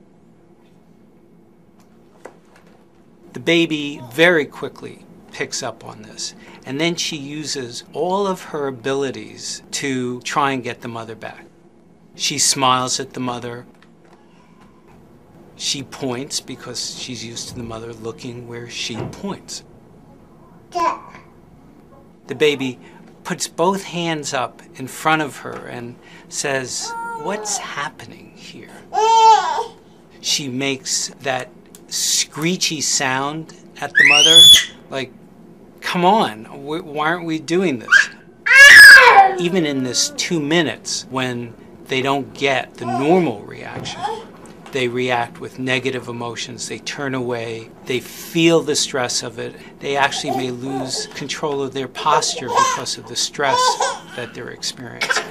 The 3.34 3.40
baby 3.40 4.00
very 4.12 4.46
quickly 4.46 5.04
picks 5.32 5.62
up 5.62 5.84
on 5.84 6.02
this. 6.02 6.34
And 6.64 6.80
then 6.80 6.94
she 6.94 7.16
uses 7.16 7.84
all 7.92 8.26
of 8.26 8.42
her 8.44 8.68
abilities 8.68 9.62
to 9.72 10.20
try 10.20 10.52
and 10.52 10.62
get 10.62 10.80
the 10.80 10.88
mother 10.88 11.16
back. 11.16 11.44
She 12.14 12.38
smiles 12.38 13.00
at 13.00 13.12
the 13.12 13.20
mother. 13.20 13.66
She 15.56 15.82
points 15.82 16.40
because 16.40 16.96
she's 16.98 17.24
used 17.24 17.48
to 17.48 17.56
the 17.56 17.64
mother 17.64 17.92
looking 17.92 18.46
where 18.46 18.70
she 18.70 18.96
points. 18.96 19.64
The 20.70 22.34
baby 22.36 22.78
puts 23.24 23.48
both 23.48 23.82
hands 23.82 24.32
up 24.32 24.62
in 24.76 24.86
front 24.86 25.22
of 25.22 25.38
her 25.38 25.66
and 25.66 25.96
says, 26.28 26.92
What's 27.22 27.58
happening 27.58 28.32
here? 28.36 28.70
She 30.20 30.48
makes 30.48 31.08
that 31.20 31.48
screechy 31.88 32.80
sound 32.80 33.54
at 33.80 33.90
the 33.92 34.08
mother, 34.08 34.38
like, 34.90 35.12
Come 35.84 36.04
on, 36.04 36.44
why 36.46 37.06
aren't 37.06 37.26
we 37.26 37.38
doing 37.38 37.78
this? 37.78 38.08
Even 39.38 39.64
in 39.64 39.84
this 39.84 40.10
two 40.16 40.40
minutes 40.40 41.06
when 41.08 41.54
they 41.84 42.02
don't 42.02 42.34
get 42.34 42.74
the 42.74 42.86
normal 42.86 43.42
reaction, 43.42 44.00
they 44.72 44.88
react 44.88 45.38
with 45.38 45.60
negative 45.60 46.08
emotions. 46.08 46.68
They 46.68 46.78
turn 46.80 47.14
away. 47.14 47.70
They 47.84 48.00
feel 48.00 48.60
the 48.62 48.74
stress 48.74 49.22
of 49.22 49.38
it. 49.38 49.54
They 49.78 49.96
actually 49.96 50.36
may 50.36 50.50
lose 50.50 51.06
control 51.14 51.62
of 51.62 51.74
their 51.74 51.86
posture 51.86 52.48
because 52.48 52.98
of 52.98 53.06
the 53.06 53.14
stress 53.14 53.60
that 54.16 54.34
they're 54.34 54.50
experiencing. 54.50 55.24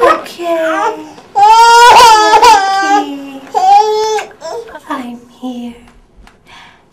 Okay. 0.00 1.17
Here. 5.52 5.74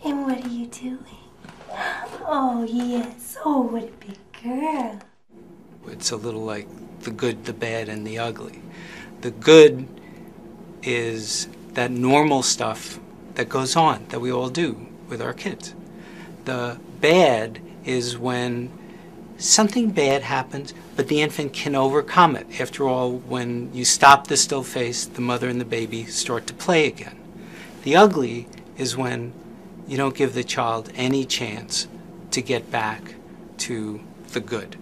And 0.04 0.26
what 0.26 0.46
are 0.46 0.50
you 0.50 0.68
doing? 0.68 1.00
Oh, 2.28 2.66
yes. 2.70 3.38
Oh, 3.44 3.62
what 3.62 3.84
a 3.84 4.06
big 4.06 4.18
girl. 4.44 5.00
It's 5.88 6.12
a 6.12 6.16
little 6.16 6.44
like 6.44 6.68
the 7.02 7.12
good, 7.12 7.46
the 7.46 7.54
bad, 7.54 7.90
and 7.90 8.06
the 8.06 8.18
ugly. 8.18 8.62
The 9.22 9.32
good 9.32 9.88
is 10.84 11.48
that 11.74 11.92
normal 11.92 12.44
stuff 12.44 13.00
that 13.36 13.50
goes 13.50 13.76
on 13.76 14.06
that 14.10 14.22
we 14.22 14.32
all 14.32 14.50
do 14.50 14.88
with 15.10 15.22
our 15.22 15.34
kids. 15.34 15.74
The 16.46 16.80
bad 17.02 17.60
is 17.84 18.18
when 18.18 18.72
something 19.38 19.92
bad 19.92 20.24
happens, 20.24 20.74
but 20.96 21.08
the 21.08 21.22
infant 21.22 21.54
can 21.54 21.76
overcome 21.76 22.36
it. 22.36 22.62
After 22.62 22.88
all, 22.88 23.12
when 23.12 23.74
you 23.74 23.84
stop 23.84 24.28
the 24.28 24.38
still 24.38 24.64
face, 24.64 25.06
the 25.06 25.22
mother 25.22 25.50
and 25.50 25.60
the 25.60 25.66
baby 25.66 26.06
start 26.06 26.48
to 26.48 26.54
play 26.54 26.88
again. 26.88 27.20
The 27.86 27.96
ugly 27.96 28.48
is 28.77 28.98
when 28.98 29.32
you 29.88 29.96
don't 29.96 30.15
give 30.15 30.34
the 30.34 30.44
child 30.44 30.92
any 30.96 31.24
chance 31.24 31.88
to 32.32 32.42
get 32.42 32.72
back 32.72 33.13
to 33.60 34.01
the 34.34 34.39
good. 34.39 34.75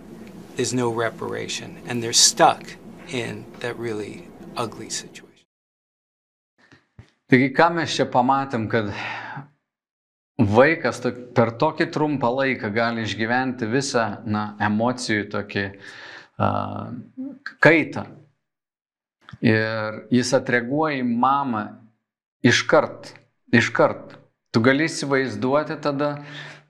There's 0.56 0.74
no 0.74 0.90
reparation, 0.90 1.82
and 1.86 2.02
they're 2.02 2.14
stuck 2.14 2.64
in 3.10 3.44
that 3.60 3.78
really 3.78 4.30
ugly 4.56 4.90
situation. 4.90 5.44
Taigi, 7.28 7.52
ką 7.52 7.74
mes 7.76 7.92
čia 7.92 8.08
pamatėm, 8.08 8.70
kad 8.72 8.94
vaikas 10.40 11.04
tok- 11.04 11.22
per 11.36 11.58
tokį 11.60 11.92
trumpą 11.92 12.32
laiką 12.40 12.72
gali 12.72 13.04
išgyventi 13.04 13.68
visą 13.68 14.08
na, 14.24 14.56
emocijų 14.64 15.28
tokį 15.36 15.68
uh, 16.40 16.88
kaitą. 17.60 18.08
Ir 19.44 20.06
jis 20.08 20.38
atreaguoja 20.40 21.04
į 21.04 21.08
mamą 21.10 21.83
iškart, 22.44 23.14
iškart. 23.52 24.18
Tu 24.54 24.62
gali 24.62 24.86
įsivaizduoti 24.86 25.80
tada, 25.82 26.18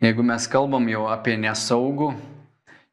jeigu 0.03 0.23
mes 0.23 0.45
kalbam 0.47 0.85
jau 0.87 1.07
apie 1.11 1.35
nesaugų, 1.41 2.13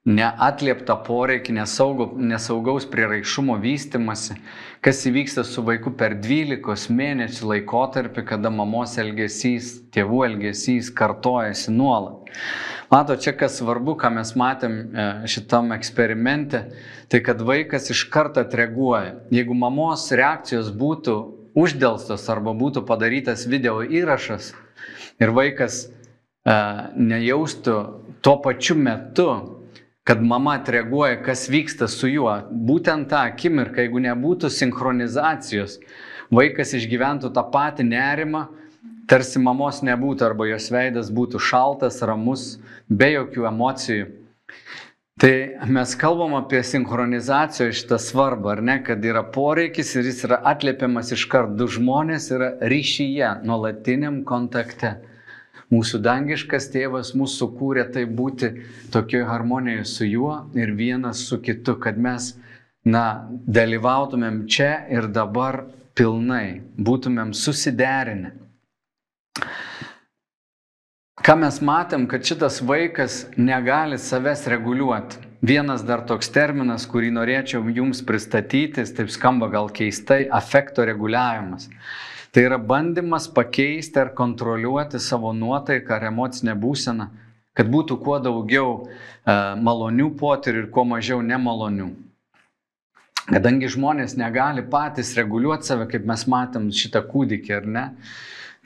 neatlieptą 0.09 0.97
poreikį, 1.05 1.55
nesaugų, 1.61 2.07
nesaugaus 2.33 2.87
prieraišumo 2.91 3.59
vystimasi, 3.61 4.39
kas 4.81 5.05
įvyksta 5.07 5.45
su 5.45 5.63
vaiku 5.67 5.93
per 5.93 6.17
12 6.25 6.89
mėnesių 6.97 7.51
laikotarpį, 7.53 8.25
kada 8.33 8.51
mamos 8.51 8.97
elgesys, 8.99 9.75
tėvų 9.93 10.25
elgesys 10.31 10.89
kartojasi 10.91 11.77
nuolat. 11.77 12.33
Mato, 12.91 13.15
čia 13.15 13.37
kas 13.39 13.61
svarbu, 13.61 13.95
ką 14.01 14.09
mes 14.17 14.33
matėm 14.35 14.73
e, 14.81 15.05
šitam 15.31 15.71
eksperimente, 15.77 16.65
tai 17.13 17.21
kad 17.23 17.45
vaikas 17.47 17.93
iš 17.93 18.09
karto 18.11 18.43
atreaguoja. 18.43 19.21
Jeigu 19.31 19.55
mamos 19.55 20.09
reakcijos 20.11 20.73
būtų 20.75 21.21
uždėlstos 21.59 22.27
arba 22.33 22.55
būtų 22.57 22.85
padarytas 22.89 23.47
video 23.51 23.81
įrašas 23.83 24.53
ir 25.21 25.33
vaikas 25.37 25.87
e, 25.87 25.91
nejaustų 26.97 27.77
tuo 28.21 28.37
pačiu 28.45 28.77
metu, 28.77 29.31
kad 30.05 30.23
mama 30.23 30.57
atreaguoja, 30.59 31.21
kas 31.23 31.49
vyksta 31.53 31.89
su 31.89 32.09
juo. 32.11 32.33
Būtent 32.51 33.11
tą 33.13 33.25
akimirką, 33.31 33.85
jeigu 33.85 34.01
nebūtų 34.03 34.51
sinchronizacijos, 34.53 35.79
vaikas 36.35 36.75
išgyventų 36.79 37.33
tą 37.37 37.45
patį 37.53 37.87
nerimą, 37.91 38.47
tarsi 39.11 39.43
mamos 39.43 39.83
nebūtų 39.87 40.27
arba 40.27 40.49
jos 40.51 40.71
veidas 40.73 41.13
būtų 41.15 41.41
šaltas, 41.43 42.01
ramus, 42.07 42.59
be 42.89 43.13
jokių 43.17 43.47
emocijų. 43.51 44.09
Tai 45.21 45.57
mes 45.69 45.91
kalbam 46.01 46.33
apie 46.39 46.63
sinchronizacijos 46.65 47.77
šitą 47.77 47.99
svarbą, 48.01 48.55
ar 48.55 48.63
ne, 48.65 48.79
kad 48.85 49.05
yra 49.05 49.21
poreikis 49.35 49.91
ir 49.99 50.07
jis 50.09 50.23
yra 50.29 50.39
atliepiamas 50.49 51.13
iš 51.13 51.27
karto. 51.29 51.59
Du 51.61 51.67
žmonės 51.69 52.31
yra 52.33 52.55
ryšyje, 52.73 53.35
nuolatiniam 53.45 54.23
kontakte. 54.25 54.95
Mūsų 55.71 56.01
dangiškas 56.03 56.71
tėvas 56.73 57.13
mūsų 57.15 57.51
kūrė 57.59 57.85
tai 57.95 58.07
būti 58.09 58.49
tokioje 58.95 59.29
harmonijoje 59.29 59.85
su 59.93 60.09
juo 60.09 60.33
ir 60.57 60.73
vienas 60.79 61.21
su 61.29 61.39
kitu, 61.45 61.77
kad 61.85 62.01
mes, 62.01 62.33
na, 62.83 63.29
dalyvautumėm 63.29 64.47
čia 64.49 64.73
ir 64.89 65.07
dabar 65.13 65.67
pilnai, 66.01 66.63
būtumėm 66.81 67.37
susiderinę. 67.37 68.33
Ką 71.21 71.35
mes 71.37 71.59
matėm, 71.61 72.07
kad 72.09 72.25
šitas 72.25 72.63
vaikas 72.65 73.27
negali 73.37 73.99
savęs 74.01 74.47
reguliuoti. 74.49 75.19
Vienas 75.45 75.83
dar 75.85 76.01
toks 76.09 76.31
terminas, 76.33 76.87
kurį 76.89 77.11
norėčiau 77.13 77.69
jums 77.77 78.01
pristatyti, 78.09 78.87
taip 78.97 79.13
skamba 79.13 79.51
gal 79.53 79.69
keistai- 79.69 80.31
afekto 80.41 80.81
reguliavimas. 80.89 81.69
Tai 82.33 82.47
yra 82.47 82.57
bandymas 82.57 83.29
pakeisti 83.29 84.01
ar 84.01 84.15
kontroliuoti 84.17 84.99
savo 84.99 85.35
nuotaiką 85.37 85.91
ar 85.91 86.09
emocinę 86.09 86.57
būseną, 86.57 87.11
kad 87.53 87.69
būtų 87.69 88.01
kuo 88.01 88.19
daugiau 88.19 88.89
e, 88.89 89.33
malonių 89.61 90.17
potyrių 90.17 90.65
ir 90.65 90.71
kuo 90.71 90.85
mažiau 90.85 91.21
nemalonių. 91.21 91.91
Kadangi 93.29 93.69
žmonės 93.69 94.17
negali 94.17 94.63
patys 94.63 95.15
reguliuoti 95.17 95.65
save, 95.65 95.87
kaip 95.87 96.07
mes 96.07 96.25
matėm 96.25 96.73
šitą 96.73 97.05
kūdikį, 97.13 97.57
ar 97.57 97.67
ne? 97.67 97.89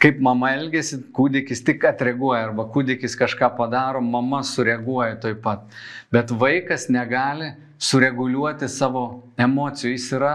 Kaip 0.05 0.19
mama 0.21 0.51
elgesi, 0.53 0.99
kūdikis 1.17 1.63
tik 1.65 1.87
atreaguoja, 1.89 2.43
arba 2.51 2.67
kūdikis 2.69 3.15
kažką 3.17 3.49
padaro, 3.57 4.03
mama 4.05 4.43
sureaguoja 4.45 5.15
taip 5.23 5.39
pat. 5.47 5.63
Bet 6.13 6.29
vaikas 6.29 6.91
negali 6.93 7.55
sureguliuoti 7.81 8.69
savo 8.69 9.05
emocijų, 9.41 9.95
jis 9.95 10.11
yra 10.19 10.35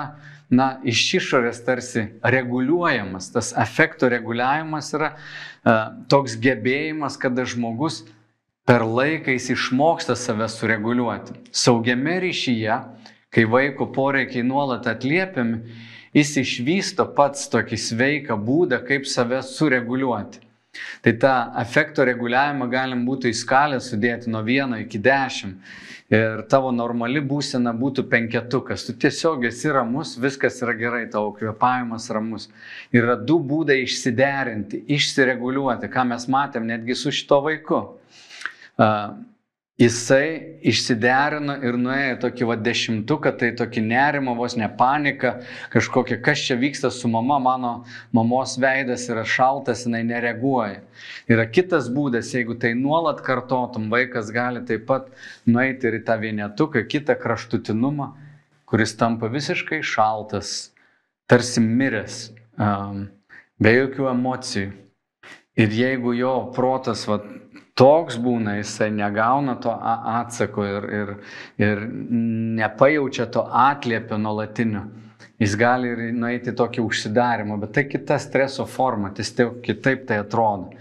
na, 0.50 0.80
iš 0.82 1.04
išorės 1.20 1.62
tarsi 1.66 2.08
reguliuojamas. 2.26 3.30
Tas 3.36 3.52
efekto 3.62 4.10
reguliavimas 4.10 4.90
yra 4.98 5.12
uh, 5.14 5.84
toks 6.10 6.40
gebėjimas, 6.42 7.20
kada 7.22 7.46
žmogus 7.46 8.02
per 8.66 8.86
laiką 8.86 9.38
jis 9.38 9.52
išmoksta 9.54 10.18
save 10.18 10.50
sureguliuoti. 10.50 11.38
Saugiame 11.54 12.18
ryšyje, 12.26 12.82
kai 13.30 13.46
vaiko 13.46 13.92
poreikiai 13.94 14.42
nuolat 14.46 14.90
atliepiami, 14.90 15.62
jis 16.20 16.36
išvysto 16.44 17.08
pats 17.16 17.48
tokį 17.52 17.80
sveiką 17.80 18.38
būdą, 18.46 18.84
kaip 18.86 19.08
save 19.08 19.42
sureguliuoti. 19.48 20.46
Tai 21.02 21.14
tą 21.22 21.36
efekto 21.62 22.06
reguliavimą 22.06 22.68
galim 22.70 23.06
būtų 23.08 23.32
į 23.32 23.38
skalę 23.40 23.80
sudėti 23.82 24.30
nuo 24.30 24.44
1 24.46 24.76
iki 24.84 25.00
10 25.02 25.56
ir 26.14 26.44
tavo 26.50 26.72
normali 26.74 27.22
būsena 27.22 27.74
būtų 27.78 28.06
penketukas. 28.10 28.86
Tu 28.88 28.96
tiesiog 29.02 29.46
esi 29.50 29.72
ramus, 29.74 30.16
viskas 30.22 30.62
yra 30.64 30.74
gerai, 30.78 31.04
tavo 31.12 31.32
kvepavimas 31.38 32.10
ramus. 32.14 32.50
Yra 32.94 33.16
du 33.18 33.40
būdai 33.40 33.80
išsiderinti, 33.84 34.84
išsireguliuoti, 34.98 35.90
ką 35.94 36.06
mes 36.14 36.26
matėm 36.30 36.70
netgi 36.70 36.98
su 36.98 37.14
šito 37.14 37.42
vaiku. 37.46 37.82
Uh, 38.80 39.18
jisai 39.80 40.60
išsiderino 40.68 41.56
ir 41.64 41.78
nuėjo 41.80 42.18
tokį 42.26 42.48
va 42.50 42.56
dešimtuką, 42.60 43.32
tai 43.40 43.52
tokį 43.58 43.84
nerimą, 43.86 44.34
vos 44.36 44.58
ne 44.60 44.68
paniką, 44.68 45.38
kažkokia, 45.72 46.18
kas 46.24 46.44
čia 46.48 46.58
vyksta 46.60 46.92
su 46.92 47.08
mama, 47.12 47.38
mano 47.40 47.72
mamos 48.16 48.58
veidas 48.60 49.08
yra 49.12 49.24
šaltas, 49.24 49.86
jinai 49.88 50.04
nereaguoja. 50.08 50.82
Yra 51.32 51.48
kitas 51.48 51.88
būdas, 51.96 52.34
jeigu 52.36 52.58
tai 52.60 52.74
nuolat 52.76 53.24
kartotum, 53.24 53.88
vaikas 53.94 54.34
gali 54.36 54.66
taip 54.68 54.84
pat 54.90 55.08
nueiti 55.48 55.88
ir 55.88 56.02
į 56.02 56.04
tą 56.10 56.20
vienetuką, 56.20 56.84
kitą 56.92 57.16
kraštutinumą, 57.22 58.12
kuris 58.70 58.98
tampa 59.00 59.32
visiškai 59.32 59.80
šaltas, 59.86 60.74
tarsi 61.30 61.64
miręs, 61.64 62.22
um, 62.60 63.08
be 63.64 63.78
jokių 63.80 64.12
emocijų. 64.12 64.76
Ir 65.60 65.74
jeigu 65.76 66.14
jo 66.16 66.34
protas, 66.56 67.02
va, 67.08 67.18
toks 67.80 68.20
būna, 68.20 68.58
jisai 68.60 68.90
negauna 68.92 69.56
to 69.64 69.72
atsako 69.72 70.66
ir, 70.68 70.88
ir, 71.02 71.12
ir 71.62 71.84
nepajaučia 72.60 73.30
to 73.32 73.46
atliepio 73.48 74.20
nuolatinio. 74.20 74.88
Jis 75.40 75.54
gali 75.56 75.88
ir 75.88 76.00
nueiti 76.12 76.52
tokį 76.52 76.82
užsidarimą, 76.84 77.56
bet 77.62 77.72
tai 77.78 77.86
kita 77.88 78.18
streso 78.20 78.66
forma, 78.68 79.14
tiesiog 79.16 79.62
kitaip 79.64 80.04
tai 80.10 80.18
atrodo. 80.20 80.74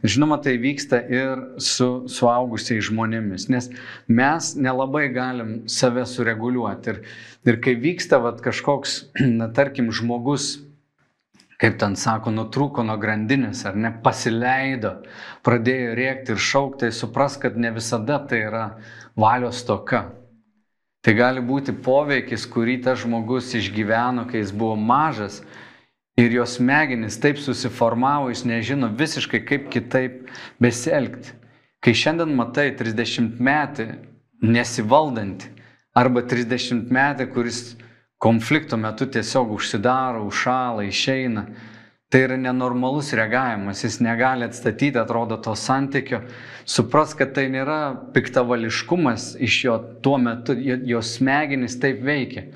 Ir 0.00 0.12
žinoma, 0.14 0.38
tai 0.40 0.54
vyksta 0.62 1.02
ir 1.12 1.42
su 1.60 2.06
suaugusiais 2.08 2.86
žmonėmis, 2.88 3.50
nes 3.52 3.68
mes 4.08 4.54
nelabai 4.56 5.10
galim 5.12 5.58
save 5.68 6.06
sureguliuoti. 6.08 6.94
Ir, 6.94 7.02
ir 7.44 7.60
kai 7.60 7.76
vyksta 7.82 8.22
vat, 8.24 8.40
kažkoks, 8.44 9.02
na 9.40 9.50
tarkim, 9.52 9.92
žmogus 9.92 10.54
kaip 11.60 11.78
ten 11.80 11.96
sako, 11.96 12.32
nutrūko 12.34 12.84
nuo 12.84 12.98
grandinės 13.00 13.64
ar 13.68 13.76
ne, 13.80 13.90
pasileido, 14.04 14.98
pradėjo 15.46 15.94
rėkti 15.96 16.34
ir 16.34 16.42
šaukti, 16.42 16.92
supras, 16.92 17.38
kad 17.40 17.56
ne 17.56 17.72
visada 17.76 18.18
tai 18.28 18.42
yra 18.50 18.64
valios 19.16 19.62
toka. 19.68 20.06
Tai 21.06 21.14
gali 21.14 21.40
būti 21.40 21.72
poveikis, 21.86 22.48
kurį 22.50 22.80
tas 22.84 23.00
žmogus 23.04 23.54
išgyveno, 23.54 24.26
kai 24.28 24.42
jis 24.42 24.52
buvo 24.52 24.74
mažas 24.76 25.40
ir 26.18 26.32
jos 26.34 26.56
smegenys 26.58 27.20
taip 27.22 27.38
susiformavo, 27.38 28.32
jis 28.32 28.44
nežino 28.48 28.90
visiškai 28.90 29.44
kaip 29.46 29.68
kitaip 29.72 30.26
besielgti. 30.60 31.36
Kai 31.80 31.94
šiandien 31.94 32.32
matai 32.34 32.72
30 32.74 33.36
metį 33.38 33.86
nesivaldantį 34.42 35.52
arba 35.96 36.24
30 36.26 36.90
metį, 36.92 37.28
kuris 37.32 37.60
konflikto 38.18 38.76
metu 38.76 39.06
tiesiog 39.06 39.52
užsidaro, 39.56 40.24
užšala, 40.26 40.86
išeina. 40.88 41.46
Tai 42.06 42.20
yra 42.22 42.36
nenormalus 42.38 43.10
reagavimas, 43.18 43.82
jis 43.82 43.98
negali 44.00 44.46
atstatyti, 44.46 44.98
atrodo, 44.98 45.40
to 45.42 45.56
santykio. 45.58 46.20
Supras, 46.64 47.16
kad 47.18 47.32
tai 47.34 47.48
nėra 47.50 47.80
piktavališkumas 48.14 49.32
iš 49.42 49.56
jo 49.64 49.78
tuo 50.02 50.14
metu, 50.22 50.54
jo 50.56 51.02
smegenys 51.02 51.80
taip 51.82 52.04
veikia. 52.06 52.46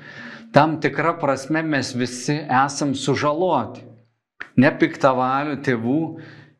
Tam 0.55 0.79
tikrą 0.83 1.17
prasme 1.19 1.63
mes 1.67 1.91
visi 1.95 2.37
esam 2.47 2.95
sužaloti. 2.95 3.83
Ne 4.59 4.71
piktavalių 4.79 5.59
tėvų, 5.63 5.99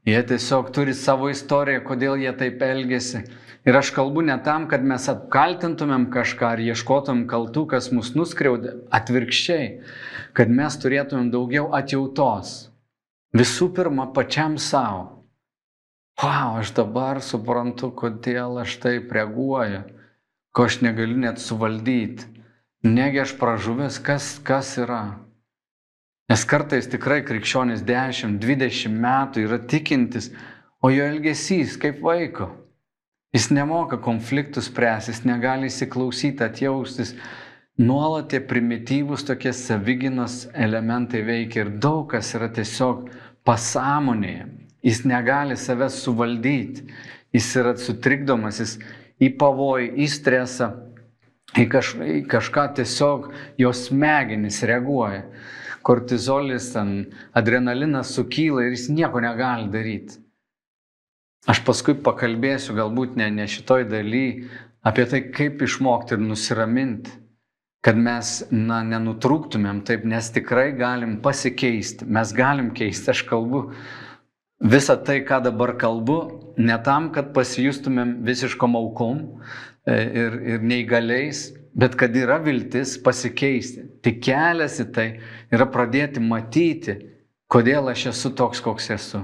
jie 0.07 0.23
tiesiog 0.31 0.71
turi 0.75 0.95
savo 0.97 1.29
istoriją, 1.33 1.83
kodėl 1.87 2.17
jie 2.21 2.33
taip 2.37 2.63
elgesi. 2.65 3.25
Ir 3.67 3.77
aš 3.77 3.91
kalbu 3.93 4.23
ne 4.25 4.39
tam, 4.41 4.65
kad 4.67 4.81
mes 4.81 5.05
apkaltintumėm 5.11 6.09
kažką 6.13 6.55
ar 6.55 6.63
ieškotumėm 6.65 7.27
kaltų, 7.29 7.67
kas 7.75 7.91
mus 7.93 8.15
nuskriaudė, 8.17 8.79
atvirkščiai, 8.89 9.69
kad 10.33 10.49
mes 10.49 10.79
turėtumėm 10.81 11.29
daugiau 11.33 11.69
atjautos 11.77 12.71
Visų 13.31 13.69
pirma, 13.71 14.09
pačiam 14.11 14.57
savo. 14.59 15.03
Wow, 16.19 16.57
aš 16.59 16.73
dabar 16.75 17.21
suprantu, 17.23 17.87
kodėl 17.95 18.57
aš 18.59 18.73
taip 18.83 19.13
reaguoju, 19.15 19.85
ko 20.51 20.65
aš 20.67 20.81
negaliu 20.83 21.15
net 21.21 21.39
suvaldyti. 21.39 22.27
Negi 22.83 23.21
aš 23.23 23.37
pražuvęs, 23.39 24.01
kas, 24.03 24.33
kas 24.43 24.73
yra. 24.83 24.99
Nes 26.31 26.45
kartais 26.47 26.85
tikrai 26.87 27.25
krikščionis 27.27 27.81
10-20 27.83 28.93
metų 29.03 29.41
yra 29.49 29.57
tikintis, 29.67 30.29
o 30.79 30.87
jo 30.87 31.03
elgesys 31.03 31.73
kaip 31.81 31.97
vaiko. 32.05 32.47
Jis 33.35 33.49
nemoka 33.51 33.99
konfliktų 33.99 34.63
spręsti, 34.63 35.11
jis 35.11 35.25
negali 35.27 35.67
įsiklausyti, 35.67 36.45
atjaustis, 36.45 37.11
nuolat 37.83 38.29
tie 38.31 38.39
primityvūs 38.47 39.27
tokie 39.27 39.51
savyginos 39.51 40.45
elementai 40.55 41.25
veikia 41.27 41.65
ir 41.65 41.75
daug 41.83 42.07
kas 42.15 42.31
yra 42.39 42.47
tiesiog 42.55 43.09
pasąmonėje. 43.43 44.47
Jis 44.87 45.03
negali 45.11 45.59
savęs 45.59 45.99
suvaldyti, 46.05 46.87
jis 47.35 47.53
yra 47.59 47.75
sutrikdomas, 47.75 48.63
jis 48.63 48.77
į 49.19 49.35
pavojų, 49.41 49.97
į 49.99 50.11
stresą, 50.15 50.71
į, 51.59 51.67
kaž, 51.75 51.97
į 51.99 52.21
kažką 52.31 52.69
tiesiog 52.79 53.33
jos 53.59 53.89
smegenys 53.89 54.63
reaguoja. 54.63 55.25
Kortizolis, 55.85 56.71
adrenalinas 57.33 58.13
sukyla 58.15 58.67
ir 58.67 58.75
jis 58.75 58.89
nieko 58.93 59.21
negali 59.23 59.69
daryti. 59.73 60.19
Aš 61.49 61.63
paskui 61.65 61.95
pakalbėsiu, 61.97 62.75
galbūt 62.77 63.17
ne, 63.17 63.31
ne 63.33 63.47
šitoj 63.49 63.87
daly, 63.89 64.25
apie 64.85 65.07
tai, 65.09 65.23
kaip 65.33 65.63
išmokti 65.65 66.17
ir 66.17 66.21
nusiraminti 66.21 67.21
kad 67.85 67.97
mes 67.97 68.35
na, 68.53 68.81
nenutrūktumėm 68.85 69.81
taip, 69.85 70.05
nes 70.05 70.29
tikrai 70.33 70.69
galim 70.77 71.17
pasikeisti, 71.23 72.05
mes 72.05 72.33
galim 72.37 72.69
keisti, 72.77 73.09
aš 73.13 73.23
kalbu 73.29 73.63
visą 74.61 74.99
tai, 75.01 75.21
ką 75.25 75.41
dabar 75.47 75.73
kalbu, 75.81 76.19
ne 76.61 76.77
tam, 76.85 77.09
kad 77.15 77.31
pasijustumėm 77.33 78.19
visiškom 78.27 78.77
aukom 78.77 79.23
e, 79.89 79.97
ir, 79.97 80.37
ir 80.53 80.67
neįgaliais, 80.69 81.47
bet 81.73 81.95
kad 81.95 82.15
yra 82.15 82.37
viltis 82.43 82.97
pasikeisti. 83.03 83.85
Tik 84.03 84.21
kelias 84.25 84.79
į 84.83 84.87
tai 84.95 85.07
yra 85.53 85.67
pradėti 85.71 86.23
matyti, 86.23 86.97
kodėl 87.51 87.91
aš 87.91 88.09
esu 88.11 88.33
toks, 88.35 88.61
koks 88.63 88.91
esu. 88.95 89.23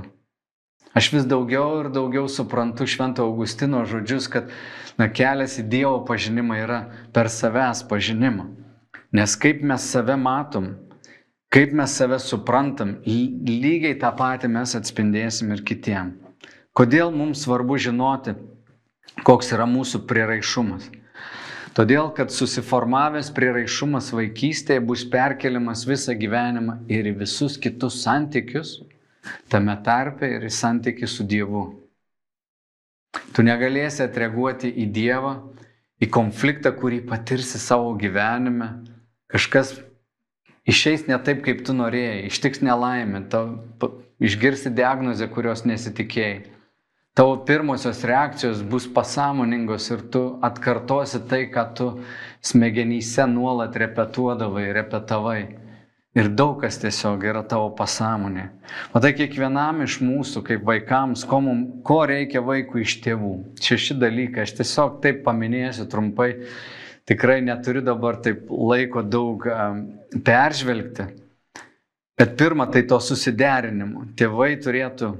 Aš 0.97 1.11
vis 1.13 1.27
daugiau 1.29 1.83
ir 1.83 1.91
daugiau 1.93 2.25
suprantu 2.31 2.87
Švento 2.89 3.25
Augustino 3.27 3.83
žodžius, 3.85 4.29
kad 4.33 4.49
na, 4.97 5.09
kelias 5.13 5.59
į 5.61 5.67
Dievo 5.69 5.99
pažinimą 6.07 6.57
yra 6.63 6.79
per 7.13 7.29
savęs 7.29 7.83
pažinimą. 7.89 8.47
Nes 9.13 9.35
kaip 9.39 9.61
mes 9.61 9.83
save 9.91 10.17
matom, 10.17 10.71
kaip 11.53 11.75
mes 11.77 11.93
save 11.93 12.17
suprantam, 12.23 12.97
lygiai 13.05 13.99
tą 14.01 14.09
patį 14.17 14.49
mes 14.55 14.73
atspindėsim 14.79 15.53
ir 15.53 15.61
kitiem. 15.67 16.15
Kodėl 16.77 17.13
mums 17.13 17.45
svarbu 17.45 17.77
žinoti, 17.81 18.33
koks 19.25 19.53
yra 19.53 19.69
mūsų 19.69 20.03
priraišumas? 20.09 20.89
Todėl, 21.77 22.07
kad 22.17 22.31
susiformavęs 22.33 23.27
priraišumas 23.37 24.07
vaikystėje 24.09 24.81
bus 24.81 25.03
perkeliamas 25.13 25.83
visą 25.85 26.15
gyvenimą 26.17 26.79
ir 26.89 27.05
į 27.05 27.11
visus 27.19 27.59
kitus 27.61 27.99
santykius, 28.01 28.79
tame 29.53 29.75
tarpe 29.85 30.25
ir 30.25 30.47
į 30.47 30.49
santykių 30.57 31.09
su 31.11 31.25
Dievu. 31.29 31.67
Tu 33.29 33.45
negalėsi 33.45 34.01
atreaguoti 34.07 34.71
į 34.73 34.87
Dievą, 34.95 35.35
į 36.01 36.09
konfliktą, 36.17 36.73
kurį 36.73 37.03
patirsi 37.05 37.61
savo 37.61 37.93
gyvenime. 38.01 38.71
Kažkas 39.29 39.75
išeis 40.65 41.05
ne 41.05 41.21
taip, 41.21 41.45
kaip 41.45 41.61
tu 41.61 41.77
norėjai, 41.77 42.25
ištiks 42.31 42.65
nelaimė, 42.65 43.27
išgirsi 44.17 44.73
diagnozę, 44.73 45.29
kurios 45.29 45.61
nesitikėjai. 45.69 46.56
Tavo 47.17 47.37
pirmosios 47.45 48.03
reakcijos 48.03 48.61
bus 48.61 48.85
pasąmoningos 48.87 49.89
ir 49.89 50.01
tu 50.13 50.19
atkartosi 50.41 51.19
tai, 51.25 51.47
ką 51.49 51.63
tu 51.73 51.85
smegenyse 52.45 53.25
nuolat 53.25 53.73
repetuodavai, 53.75 54.67
repetavai. 54.75 55.39
Ir 56.13 56.27
daug 56.29 56.59
kas 56.61 56.77
tiesiog 56.77 57.23
yra 57.25 57.41
tavo 57.41 57.71
pasąmonė. 57.79 58.43
O 58.93 59.01
tai 59.01 59.15
kiekvienam 59.17 59.81
iš 59.81 59.95
mūsų, 60.05 60.43
kaip 60.45 60.61
vaikams, 60.67 61.23
ko, 61.25 61.39
mum, 61.41 61.63
ko 61.81 62.03
reikia 62.05 62.43
vaikų 62.45 62.83
iš 62.83 62.93
tėvų. 63.07 63.31
Šeši 63.65 63.97
dalykai, 63.97 64.45
aš 64.45 64.53
tiesiog 64.59 64.99
taip 65.01 65.23
paminėsiu 65.25 65.87
trumpai. 65.89 66.35
Tikrai 67.09 67.39
neturiu 67.41 67.81
dabar 67.81 68.19
taip 68.21 68.45
laiko 68.53 69.01
daug 69.01 69.47
um, 69.49 69.81
peržvelgti. 70.21 71.09
Bet 72.17 72.37
pirma, 72.37 72.69
tai 72.69 72.85
to 72.85 73.01
susiderinimo. 73.01 74.05
Tėvai 74.13 74.51
turėtų 74.61 75.15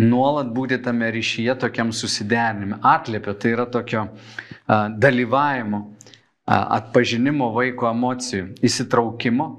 nuolat 0.00 0.50
būti 0.54 0.80
tame 0.82 1.10
ryšyje, 1.14 1.56
tokiam 1.60 1.92
susiderinime. 1.92 2.80
Atlėpio, 2.82 3.36
tai 3.36 3.54
yra 3.54 3.66
tokio 3.70 4.06
uh, 4.08 4.86
dalyvavimo, 4.96 5.82
uh, 5.86 6.62
atpažinimo 6.80 7.52
vaiko 7.56 7.90
emocijų, 7.92 8.54
įsitraukimo 8.64 9.50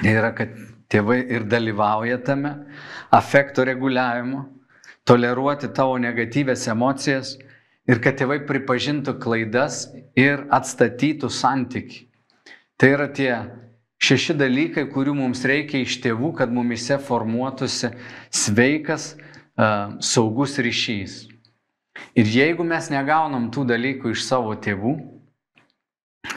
Tai 0.00 0.12
yra, 0.16 0.30
kad 0.32 0.54
tėvai 0.90 1.18
ir 1.34 1.44
dalyvauja 1.50 2.20
tame, 2.24 2.54
afekto 3.12 3.64
reguliavimo, 3.68 4.46
toleruoti 5.08 5.68
tavo 5.76 5.98
negatyvės 6.00 6.68
emocijas 6.72 7.34
ir 7.90 8.00
kad 8.00 8.16
tėvai 8.20 8.40
pripažintų 8.48 9.18
klaidas 9.20 9.82
ir 10.16 10.46
atstatytų 10.54 11.28
santyki. 11.34 12.06
Tai 12.80 12.92
yra 12.94 13.08
tie 13.12 13.32
šeši 14.00 14.38
dalykai, 14.40 14.86
kurių 14.88 15.18
mums 15.18 15.44
reikia 15.44 15.82
iš 15.84 15.98
tėvų, 16.00 16.32
kad 16.38 16.54
mumise 16.54 16.96
formuotųsi 17.02 17.92
sveikas, 18.32 19.12
saugus 20.00 20.58
ryšys. 20.58 21.26
Ir 22.16 22.26
jeigu 22.26 22.64
mes 22.64 22.88
negaunam 22.92 23.50
tų 23.52 23.66
dalykų 23.68 24.14
iš 24.14 24.24
savo 24.24 24.54
tėvų, 24.56 24.94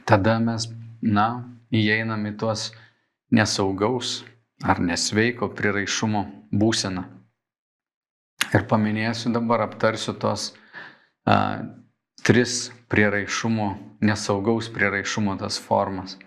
tada 0.10 0.40
mes, 0.44 0.68
na, 1.02 1.46
įeinam 1.74 2.26
į 2.30 2.36
tuos 2.42 2.72
nesaugaus 3.34 4.22
ar 4.64 4.82
nesveiko 4.84 5.50
priraišumo 5.56 6.24
būseną. 6.52 7.06
Ir 8.54 8.68
paminėsiu 8.70 9.32
dabar, 9.34 9.64
aptarsiu 9.66 10.14
tos 10.20 10.52
a, 11.26 11.64
tris 12.24 12.70
priraišumo, 12.92 13.70
nesaugaus 14.06 14.70
priraišumo 14.74 15.38
tas 15.40 15.58
formas. 15.60 16.18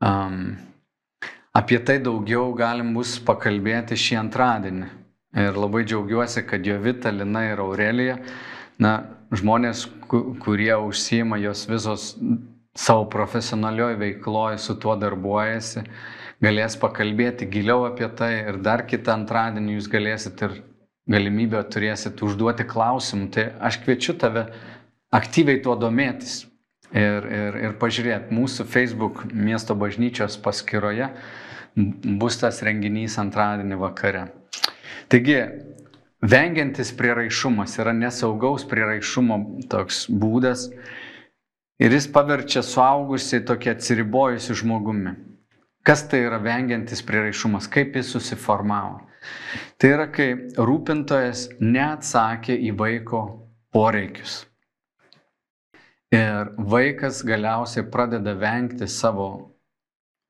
Um, 0.00 0.56
apie 1.54 1.78
tai 1.78 1.98
daugiau 2.02 2.52
galim 2.58 2.94
bus 2.96 3.18
pakalbėti 3.22 3.98
šį 3.98 4.18
antradienį. 4.24 4.90
Ir 5.38 5.58
labai 5.58 5.84
džiaugiuosi, 5.86 6.42
kad 6.48 6.66
jo 6.66 6.78
Vita, 6.82 7.12
Lina 7.14 7.44
ir 7.52 7.60
Aurelija, 7.62 8.16
na, 8.82 8.94
žmonės, 9.34 9.84
kurie 10.08 10.72
užsima 10.74 11.38
jos 11.38 11.66
visos 11.68 12.12
savo 12.78 13.04
profesionalioj 13.10 13.98
veikloj 13.98 14.58
su 14.62 14.76
tuo 14.80 14.94
darbuojasi, 14.98 15.84
galės 16.42 16.78
pakalbėti 16.78 17.48
giliau 17.50 17.84
apie 17.88 18.08
tai 18.18 18.32
ir 18.40 18.60
dar 18.62 18.84
kitą 18.86 19.16
antradienį 19.18 19.78
jūs 19.78 19.88
galėsit 19.90 20.42
ir 20.46 20.58
galimybę 21.10 21.62
turėsit 21.72 22.22
užduoti 22.22 22.66
klausimų. 22.68 23.30
Tai 23.34 23.48
aš 23.68 23.80
kviečiu 23.82 24.14
tave 24.20 24.46
aktyviai 25.14 25.62
tuo 25.64 25.74
domėtis 25.80 26.44
ir, 26.92 27.26
ir, 27.26 27.60
ir 27.66 27.76
pažiūrėti. 27.80 28.34
Mūsų 28.34 28.68
Facebook 28.70 29.24
miesto 29.32 29.76
bažnyčios 29.78 30.38
paskyroje 30.44 31.10
bus 32.20 32.38
tas 32.40 32.62
renginys 32.66 33.18
antradienį 33.20 33.80
vakare. 33.82 34.28
Taigi, 35.08 35.38
vengiantis 36.20 36.92
priraišumas 36.96 37.78
yra 37.80 37.94
nesaugaus 37.96 38.66
priraišumo 38.68 39.38
toks 39.72 40.06
būdas, 40.10 40.68
Ir 41.78 41.92
jis 41.94 42.08
paverčia 42.10 42.58
suaugusiai 42.66 43.44
tokia 43.46 43.76
atsiribojusi 43.76 44.54
žmogumi. 44.60 45.12
Kas 45.86 46.02
tai 46.10 46.24
yra 46.26 46.40
vengiantis 46.42 47.04
priraišumas, 47.06 47.68
kaip 47.70 47.94
jis 47.94 48.10
susiformavo. 48.16 49.04
Tai 49.78 49.90
yra, 49.94 50.08
kai 50.10 50.26
rūpintojas 50.58 51.44
neatsakė 51.62 52.56
į 52.66 52.72
vaiko 52.80 53.20
poreikius. 53.70 54.40
Ir 56.10 56.50
vaikas 56.72 57.22
galiausiai 57.28 57.86
pradeda 57.92 58.34
vengti 58.34 58.90
savo 58.90 59.28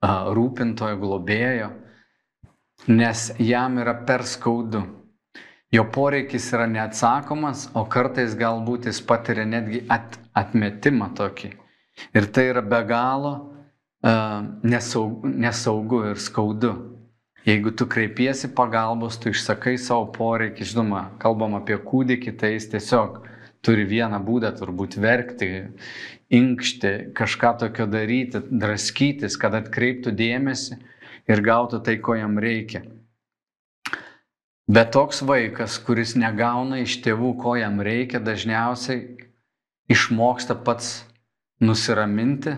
rūpintojo, 0.05 1.01
globėjo, 1.01 1.71
nes 2.87 3.33
jam 3.39 3.79
yra 3.79 3.95
per 4.07 4.25
skaudu. 4.27 4.83
Jo 5.73 5.85
poreikis 5.93 6.47
yra 6.57 6.65
neatsakomas, 6.71 7.67
o 7.77 7.85
kartais 7.85 8.33
galbūt 8.39 8.89
jis 8.89 9.03
patiria 9.05 9.45
netgi 9.45 9.83
at, 9.93 10.17
atmetimą 10.33 11.11
tokį. 11.19 11.51
Ir 12.17 12.29
tai 12.33 12.47
yra 12.55 12.63
be 12.65 12.79
galo 12.89 13.33
uh, 13.37 14.47
nesaugu, 14.65 15.29
nesaugu 15.29 16.05
ir 16.09 16.23
skaudu. 16.23 16.73
Jeigu 17.45 17.73
tu 17.77 17.87
kreipiesi 17.89 18.49
pagalbos, 18.57 19.19
tu 19.21 19.33
išsakai 19.33 19.77
savo 19.81 20.09
poreikį, 20.13 20.65
žinoma, 20.73 21.03
kalbam 21.21 21.57
apie 21.59 21.77
kūdikį, 21.81 22.35
tai 22.41 22.55
jis 22.55 22.69
tiesiog 22.73 23.23
turi 23.65 23.85
vieną 23.89 24.19
būdą 24.25 24.51
turbūt 24.57 24.97
verkti, 25.01 25.49
inkšti, 26.35 26.93
kažką 27.17 27.55
tokio 27.63 27.87
daryti, 27.91 28.41
draskytis, 28.51 29.37
kad 29.41 29.57
atkreiptų 29.59 30.13
dėmesį 30.17 30.79
ir 31.29 31.43
gautų 31.45 31.83
tai, 31.85 31.99
ko 32.01 32.17
jam 32.19 32.39
reikia. 32.41 32.83
Bet 34.69 34.91
toks 34.93 35.23
vaikas, 35.25 35.79
kuris 35.81 36.13
negauna 36.19 36.83
iš 36.83 36.99
tėvų, 37.05 37.33
ko 37.41 37.55
jam 37.57 37.81
reikia, 37.81 38.21
dažniausiai 38.21 39.17
išmoksta 39.89 40.59
pats 40.61 41.07
nusiraminti, 41.65 42.53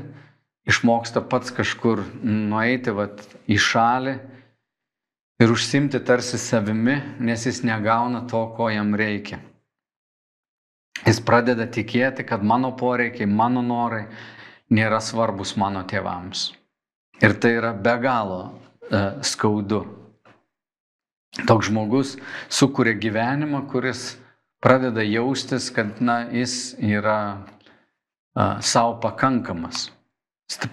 išmoksta 0.66 1.22
pats 1.22 1.54
kažkur 1.54 2.02
nueiti 2.22 2.90
vat, 2.94 3.22
į 3.46 3.60
šalį 3.62 4.16
ir 5.40 5.54
užsimti 5.54 6.02
tarsi 6.02 6.38
savimi, 6.38 6.98
nes 7.22 7.46
jis 7.46 7.62
negauna 7.62 8.26
to, 8.28 8.42
ko 8.56 8.68
jam 8.74 8.90
reikia. 8.98 9.38
Jis 11.06 11.22
pradeda 11.24 11.64
tikėti, 11.70 12.26
kad 12.28 12.42
mano 12.44 12.74
poreikiai, 12.76 13.30
mano 13.30 13.62
norai 13.64 14.04
nėra 14.70 14.98
svarbus 15.00 15.54
mano 15.56 15.86
tėvams. 15.88 16.50
Ir 17.20 17.36
tai 17.40 17.52
yra 17.58 17.74
be 17.76 17.96
galo 18.00 18.40
e, 18.88 19.00
skaudu. 19.22 19.84
Toks 21.46 21.68
žmogus 21.68 22.16
sukuria 22.48 22.96
gyvenimą, 22.98 23.66
kuris 23.70 24.16
pradeda 24.60 25.04
jaustis, 25.04 25.70
kad 25.70 26.00
na, 26.00 26.24
jis 26.32 26.74
yra 26.82 27.46
uh, 28.34 28.58
savo 28.60 28.98
pakankamas, 29.00 29.88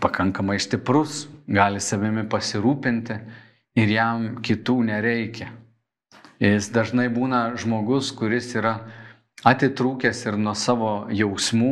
pakankamai 0.02 0.58
stiprus, 0.60 1.28
gali 1.48 1.80
savimi 1.80 2.26
pasirūpinti 2.28 3.20
ir 3.78 3.94
jam 3.94 4.28
kitų 4.44 4.80
nereikia. 4.90 5.52
Jis 6.42 6.72
dažnai 6.74 7.08
būna 7.14 7.54
žmogus, 7.58 8.12
kuris 8.18 8.50
yra 8.58 8.80
atitrūkęs 9.48 10.26
ir 10.28 10.38
nuo 10.42 10.54
savo 10.58 11.08
jausmų, 11.14 11.72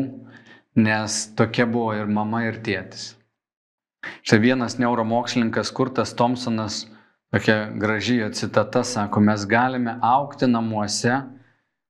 nes 0.77 1.19
tokia 1.37 1.65
buvo 1.65 1.93
ir 1.97 2.07
mama, 2.07 2.45
ir 2.45 2.61
tėtis. 2.63 3.14
Štai 4.25 4.39
vienas 4.39 4.77
neuromokslininkas 4.81 5.71
Kurtas 5.75 6.13
Thompsonas, 6.17 6.85
tokia 7.33 7.69
graži 7.75 8.19
jo 8.19 8.29
citata, 8.33 8.83
sako, 8.83 9.19
mes 9.19 9.45
galime 9.47 9.97
aukti 10.01 10.47
namuose, 10.47 11.21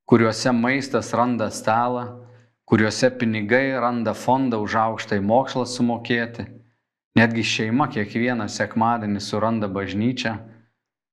kuriuose 0.06 0.52
maistas 0.52 1.14
randa 1.14 1.50
stalą, 1.52 2.06
kuriuose 2.66 3.10
pinigai 3.20 3.78
randa 3.82 4.14
fondą 4.14 4.60
už 4.66 4.76
aukštą 4.82 5.20
į 5.20 5.26
mokslą 5.26 5.66
sumokėti. 5.70 6.48
Netgi 7.16 7.46
šeima 7.48 7.88
kiekvieną 7.94 8.50
sekmadienį 8.52 9.22
suranda 9.24 9.70
bažnyčią, 9.72 10.34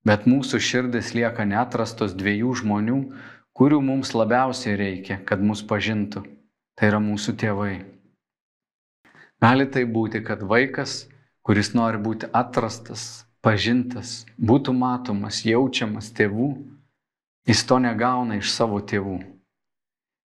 bet 0.09 0.27
mūsų 0.27 0.59
širdis 0.59 1.13
lieka 1.15 1.47
netrastos 1.47 2.17
dviejų 2.19 2.57
žmonių, 2.63 2.99
kurių 3.55 3.79
mums 3.85 4.11
labiausiai 4.17 4.75
reikia, 4.81 5.21
kad 5.25 5.45
mus 5.45 5.63
pažintų. 5.63 6.25
Tai 6.75 6.89
yra 6.89 6.99
mūsų 7.05 7.37
tėvai. 7.39 7.75
Gali 9.43 9.67
tai 9.67 9.83
būti, 9.91 10.23
kad 10.23 10.45
vaikas, 10.47 11.07
kuris 11.43 11.73
nori 11.75 11.99
būti 11.99 12.29
atrastas, 12.31 13.25
pažintas, 13.43 14.23
būtų 14.39 14.75
matomas, 14.77 15.43
jaučiamas 15.43 16.13
tėvų, 16.15 16.53
jis 17.51 17.65
to 17.67 17.81
negauna 17.83 18.39
iš 18.39 18.53
savo 18.55 18.79
tėvų. 18.79 19.19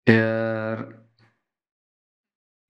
Ir 0.09 0.81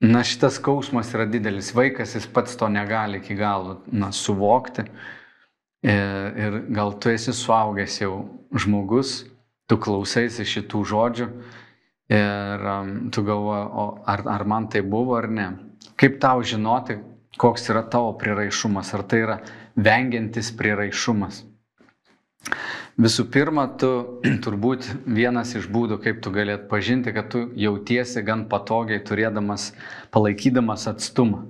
na, 0.04 0.22
šitas 0.28 0.60
skausmas 0.60 1.14
yra 1.16 1.26
didelis. 1.32 1.72
Vaikas 1.74 2.18
jis 2.18 2.28
pats 2.28 2.60
to 2.60 2.68
negali 2.70 3.22
iki 3.24 3.40
galo 3.40 3.80
na, 3.88 4.12
suvokti. 4.12 4.84
Ir, 5.84 6.28
ir 6.40 6.60
gal 6.76 6.94
tu 7.00 7.12
esi 7.12 7.34
suaugęs 7.36 8.02
jau 8.04 8.14
žmogus, 8.56 9.24
tu 9.68 9.80
klausaisi 9.80 10.46
šitų 10.48 10.84
žodžių 10.92 11.28
ir 12.14 12.64
um, 12.72 12.94
tu 13.12 13.24
galvoji, 13.26 13.66
ar, 14.14 14.24
ar 14.36 14.46
man 14.48 14.70
tai 14.72 14.84
buvo 14.86 15.18
ar 15.18 15.28
ne. 15.32 15.48
Kaip 16.00 16.19
tau 16.22 16.43
žinoti, 16.43 16.98
koks 17.38 17.69
yra 17.74 17.84
tavo 17.89 18.13
priraišumas, 18.19 18.93
ar 18.93 19.04
tai 19.10 19.24
yra 19.26 19.39
vengiantis 19.76 20.52
priraišumas. 20.58 21.43
Visų 22.93 23.26
pirma, 23.34 23.65
tu 23.82 23.89
turbūt 24.46 24.86
vienas 25.10 25.56
iš 25.58 25.65
būdų, 25.74 25.98
kaip 26.04 26.19
tu 26.22 26.34
galėt 26.34 26.67
pažinti, 26.69 27.13
kad 27.15 27.32
tu 27.34 27.48
jautiesi 27.58 28.22
gan 28.26 28.46
patogiai 28.52 29.02
turėdamas, 29.02 29.72
palaikydamas 30.13 30.86
atstumą. 30.91 31.48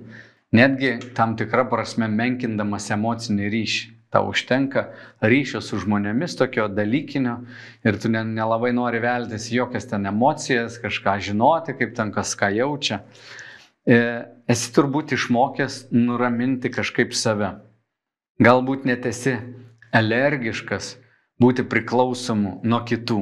Netgi 0.54 1.00
tam 1.18 1.34
tikrą 1.36 1.66
prasme 1.68 2.08
menkindamas 2.08 2.88
emocinį 2.94 3.50
ryšį. 3.52 3.90
Tau 4.14 4.28
užtenka 4.30 4.84
ryšio 5.18 5.58
su 5.58 5.80
žmonėmis 5.82 6.36
tokio 6.38 6.68
dalykinio 6.70 7.40
ir 7.82 7.96
tu 7.98 8.06
nelabai 8.14 8.70
nori 8.70 9.00
veltis 9.02 9.48
jokias 9.50 9.88
ten 9.90 10.06
emocijas, 10.06 10.76
kažką 10.78 11.16
žinoti, 11.28 11.74
kaip 11.80 11.96
ten 11.98 12.12
kas 12.14 12.36
ką 12.38 12.52
jaučia. 12.54 13.00
E, 13.84 13.96
esi 14.48 14.72
turbūt 14.72 15.12
išmokęs 15.12 15.86
nuraminti 15.92 16.70
kažkaip 16.72 17.12
save. 17.16 17.50
Galbūt 18.40 18.86
net 18.88 19.04
esi 19.06 19.36
alergiškas 19.94 20.94
būti 21.40 21.66
priklausomu 21.68 22.60
nuo 22.64 22.80
kitų. 22.88 23.20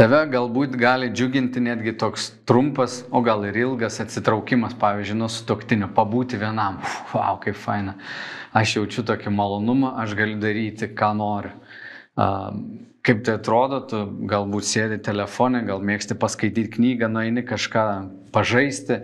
Tave 0.00 0.20
galbūt 0.32 0.74
gali 0.80 1.10
džiuginti 1.12 1.60
netgi 1.60 1.92
toks 1.98 2.30
trumpas, 2.48 3.00
o 3.10 3.20
gal 3.22 3.42
ir 3.44 3.56
ilgas 3.58 3.98
atsitraukimas, 4.00 4.74
pavyzdžiui, 4.80 5.18
nuo 5.18 5.28
sutoktinio, 5.28 5.90
pabūti 5.94 6.38
vienam. 6.40 6.78
Uf, 6.80 7.14
wow, 7.14 7.38
kaip 7.42 7.58
faina 7.58 7.96
aš 8.56 8.78
jaučiu 8.78 9.04
tokį 9.06 9.32
malonumą, 9.34 9.96
aš 10.02 10.14
galiu 10.18 10.38
daryti, 10.42 10.88
ką 10.96 11.10
noriu. 11.18 11.52
Kaip 13.00 13.22
tai 13.26 13.36
atrodo, 13.38 13.80
tu 13.90 14.00
galbūt 14.30 14.66
sėdi 14.66 14.98
telefonė, 15.04 15.62
gal 15.68 15.84
mėgsti 15.84 16.16
paskaityti 16.20 16.74
knygą, 16.78 17.08
nueini 17.12 17.44
kažką 17.46 17.84
pažaisti, 18.32 19.00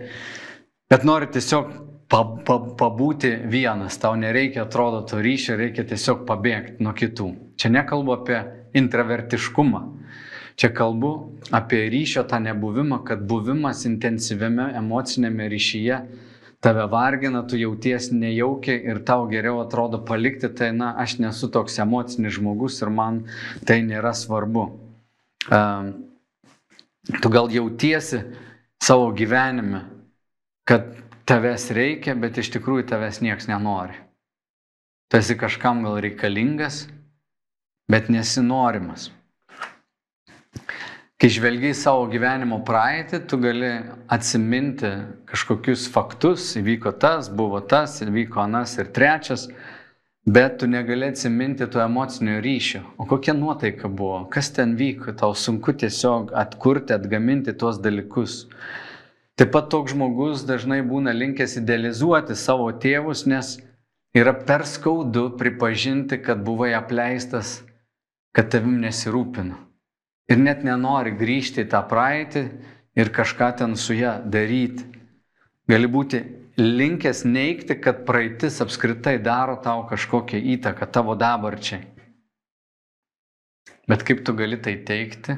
bet 0.91 1.05
nori 1.07 1.29
tiesiog 1.33 1.71
pa, 2.11 2.21
pa, 2.47 2.57
pabūti 2.79 3.33
vienas, 3.51 3.99
tau 4.01 4.15
nereikia, 4.19 4.63
atrodo, 4.65 5.03
to 5.07 5.21
ryšio, 5.23 5.57
reikia 5.59 5.85
tiesiog 5.87 6.25
pabėgti 6.29 6.83
nuo 6.83 6.95
kitų. 6.97 7.29
Čia 7.59 7.73
nekalbu 7.73 8.15
apie 8.15 8.39
intravertiškumą, 8.77 9.83
čia 10.59 10.71
kalbu 10.75 11.11
apie 11.55 11.83
ryšio 11.91 12.23
tą 12.29 12.39
nebuvimą, 12.45 13.01
kad 13.07 13.25
buvimas 13.27 13.85
intensyviame 13.89 14.71
emocinėme 14.79 15.49
ryšyje 15.51 16.01
tave 16.59 16.87
vargina, 16.89 17.43
tu 17.45 17.57
jauties 17.57 18.09
nejaukiai 18.11 18.81
ir 18.89 19.03
tau 19.05 19.27
geriau 19.29 19.61
atrodo 19.61 20.01
palikti, 20.05 20.49
tai 20.49 20.71
na, 20.73 20.93
aš 20.97 21.19
nesu 21.21 21.51
toks 21.53 21.77
emocinis 21.83 22.37
žmogus 22.39 22.81
ir 22.81 22.89
man 22.89 23.21
tai 23.67 23.83
nėra 23.85 24.13
svarbu. 24.17 24.65
Uh, 25.47 25.93
tu 27.21 27.29
gal 27.31 27.51
jautiesi 27.53 28.23
savo 28.83 29.11
gyvenime, 29.15 29.83
kad 30.67 30.89
tavęs 31.27 31.69
reikia, 31.75 32.15
bet 32.15 32.39
iš 32.39 32.51
tikrųjų 32.55 32.87
tavęs 32.91 33.21
nieks 33.23 33.49
nenori. 33.49 33.97
Tu 35.07 35.19
esi 35.19 35.37
kažkam 35.39 35.83
gal 35.85 36.01
reikalingas, 36.03 36.85
bet 37.91 38.09
nesinorimas. 38.11 39.09
Kai 41.17 41.29
žvelgiai 41.33 41.73
savo 41.73 42.03
gyvenimo 42.11 42.59
praeitį, 42.61 43.23
tu 43.25 43.39
gali 43.41 43.71
atsiminti 44.13 44.91
kažkokius 45.25 45.87
faktus, 45.89 46.51
įvyko 46.59 46.93
tas, 47.01 47.31
buvo 47.33 47.63
tas, 47.65 47.95
įvyko 48.05 48.43
anas 48.43 48.75
ir 48.77 48.91
trečias, 48.93 49.47
bet 50.27 50.57
tu 50.59 50.67
negali 50.67 51.07
atsiminti 51.07 51.67
to 51.71 51.81
emocinio 51.81 52.41
ryšio. 52.41 52.81
O 52.97 53.05
kokia 53.05 53.33
nuotaika 53.33 53.87
buvo, 53.87 54.25
kas 54.29 54.51
ten 54.53 54.75
vyko, 54.75 55.13
tau 55.15 55.35
sunku 55.35 55.73
tiesiog 55.73 56.33
atkurti, 56.35 56.93
atgaminti 56.93 57.53
tuos 57.53 57.79
dalykus. 57.79 58.47
Taip 59.39 59.53
pat 59.53 59.69
toks 59.71 59.93
žmogus 59.93 60.43
dažnai 60.49 60.81
būna 60.83 61.13
linkęs 61.15 61.59
idealizuoti 61.61 62.35
savo 62.35 62.67
tėvus, 62.73 63.23
nes 63.29 63.55
yra 64.17 64.33
per 64.33 64.65
skaudu 64.65 65.29
pripažinti, 65.39 66.19
kad 66.19 66.43
buvai 66.43 66.73
apleistas, 66.75 67.61
kad 68.35 68.51
tavim 68.51 68.81
nesirūpina 68.83 69.67
ir 70.27 70.39
net 70.41 70.63
nenori 70.67 71.13
grįžti 71.15 71.63
į 71.63 71.69
tą 71.71 71.81
praeitį 71.87 72.43
ir 72.99 73.11
kažką 73.15 73.51
ten 73.61 73.75
su 73.79 73.95
ją 73.95 74.17
daryti. 74.27 74.83
Gali 75.67 75.87
būti 75.91 76.21
linkęs 76.57 77.23
neikti, 77.25 77.77
kad 77.81 78.05
praeitis 78.05 78.61
apskritai 78.61 79.17
daro 79.21 79.57
tau 79.61 79.85
kažkokią 79.89 80.41
įtaką 80.57 80.89
tavo 80.89 81.15
dabarčiai. 81.15 81.85
Bet 83.87 84.03
kaip 84.03 84.25
tu 84.25 84.33
gali 84.35 84.57
tai 84.59 84.75
teikti, 84.83 85.37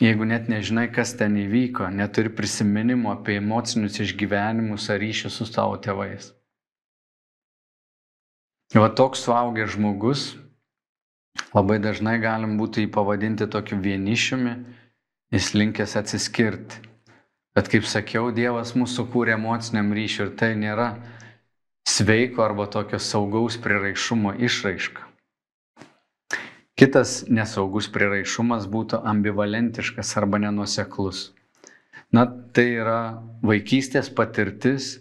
jeigu 0.00 0.24
net 0.24 0.48
nežinai, 0.48 0.86
kas 0.94 1.12
ten 1.18 1.36
įvyko, 1.36 1.90
neturi 1.92 2.30
prisiminimo 2.32 3.12
apie 3.12 3.36
emocinius 3.42 3.98
išgyvenimus 4.06 4.88
ar 4.94 5.02
ryšius 5.02 5.36
su 5.40 5.48
savo 5.50 5.76
tėvais. 5.76 6.32
Va 8.76 8.88
toks 8.92 9.24
suaugęs 9.24 9.74
žmogus, 9.74 10.24
labai 11.56 11.78
dažnai 11.80 12.18
galim 12.20 12.56
būti 12.60 12.84
jį 12.84 12.92
pavadinti 12.94 13.48
tokiu 13.50 13.80
vienišiumi, 13.84 14.54
jis 15.34 15.54
linkęs 15.56 15.96
atsiskirti. 16.00 16.87
Bet 17.58 17.66
kaip 17.72 17.88
sakiau, 17.90 18.28
Dievas 18.30 18.76
mūsų 18.78 19.08
kūrė 19.10 19.32
emociniam 19.34 19.88
ryšiui 19.90 20.28
ir 20.28 20.34
tai 20.38 20.52
nėra 20.54 20.92
sveiko 21.90 22.44
arba 22.44 22.68
tokio 22.70 23.00
saugaus 23.02 23.56
priraišumo 23.58 24.36
išraiška. 24.46 25.02
Kitas 26.78 27.24
nesaugus 27.26 27.88
priraišumas 27.90 28.68
būtų 28.70 29.00
ambivalentiškas 29.10 30.14
arba 30.20 30.38
nenuseklus. 30.44 31.32
Na, 32.14 32.28
tai 32.54 32.68
yra 32.76 33.00
vaikystės 33.42 34.12
patirtis, 34.14 34.92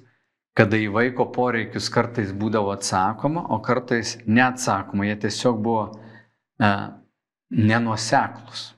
kada 0.58 0.80
į 0.82 0.88
vaiko 0.96 1.28
poreikius 1.36 1.92
kartais 1.94 2.34
būdavo 2.34 2.74
atsakoma, 2.74 3.46
o 3.54 3.62
kartais 3.62 4.16
neatsakoma. 4.26 5.06
Jie 5.12 5.20
tiesiog 5.28 5.62
buvo 5.62 5.86
e, 6.58 6.74
nenuseklus. 7.54 8.72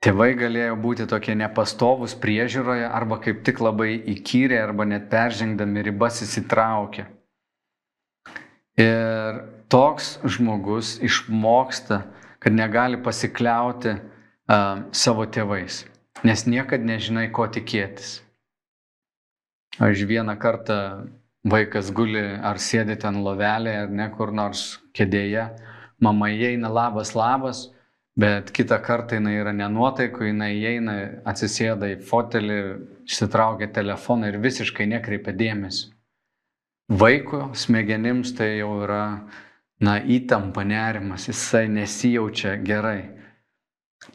Tėvai 0.00 0.30
galėjo 0.32 0.78
būti 0.80 1.04
tokie 1.04 1.34
nepastovus 1.36 2.14
priežiūroje 2.22 2.86
arba 2.88 3.18
kaip 3.20 3.42
tik 3.44 3.58
labai 3.60 3.98
įkyrė 4.14 4.56
arba 4.62 4.86
net 4.88 5.10
peržengdami 5.12 5.82
ribas 5.90 6.22
įsitraukė. 6.24 7.04
Ir 8.80 9.42
toks 9.68 10.14
žmogus 10.24 10.94
išmoksta, 11.04 12.06
kad 12.40 12.56
negali 12.56 12.96
pasikliauti 13.04 13.92
uh, 13.92 14.88
savo 14.96 15.26
tėvais, 15.28 15.82
nes 16.24 16.46
niekad 16.48 16.80
nežinai, 16.80 17.26
ko 17.28 17.44
tikėtis. 17.52 18.22
Aš 19.80 20.06
vieną 20.08 20.32
kartą 20.40 20.78
vaikas 21.44 21.92
guli 21.92 22.24
ar 22.24 22.56
sėdi 22.56 22.96
ten 23.04 23.20
lovelėje 23.24 23.84
ar 23.84 23.92
ne 24.00 24.08
kur 24.16 24.32
nors 24.32 24.80
kėdėje, 24.96 25.44
mama 26.00 26.32
įeina 26.32 26.72
labas 26.72 27.12
labas, 27.12 27.66
bet 28.18 28.50
kitą 28.52 28.78
kartą 28.82 29.18
jinai 29.18 29.36
yra 29.40 29.52
nenuotaikų, 29.56 30.26
jinai 30.30 30.50
įeina, 30.58 30.96
atsisėda 31.30 31.92
į 31.94 32.00
fotelį, 32.08 32.58
išsitraukia 33.06 33.70
telefoną 33.74 34.32
ir 34.32 34.40
visiškai 34.42 34.88
nekreipia 34.90 35.34
dėmesio. 35.36 35.92
Vaiko 36.90 37.52
smegenims 37.54 38.34
tai 38.34 38.56
jau 38.58 38.80
yra, 38.82 39.04
na, 39.80 40.00
įtampa, 40.02 40.64
nerimas, 40.66 41.28
jisai 41.30 41.68
nesijaučia 41.70 42.56
gerai. 42.66 43.20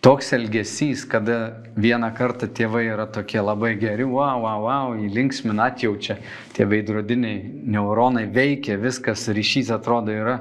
Toks 0.01 0.33
elgesys, 0.33 1.03
kada 1.05 1.63
vieną 1.77 2.09
kartą 2.17 2.49
tėvai 2.49 2.87
yra 2.89 3.05
tokie 3.05 3.39
labai 3.39 3.75
geri, 3.79 4.03
wow, 4.03 4.41
wow, 4.41 4.65
wow, 4.65 4.95
į 4.97 5.11
linksminą 5.13 5.69
atjaučia, 5.69 6.17
tie 6.57 6.65
veidrodiniai 6.65 7.37
neuronai 7.69 8.25
veikia, 8.33 8.79
viskas 8.81 9.27
ryšys 9.29 9.69
atrodo 9.71 10.11
yra. 10.11 10.39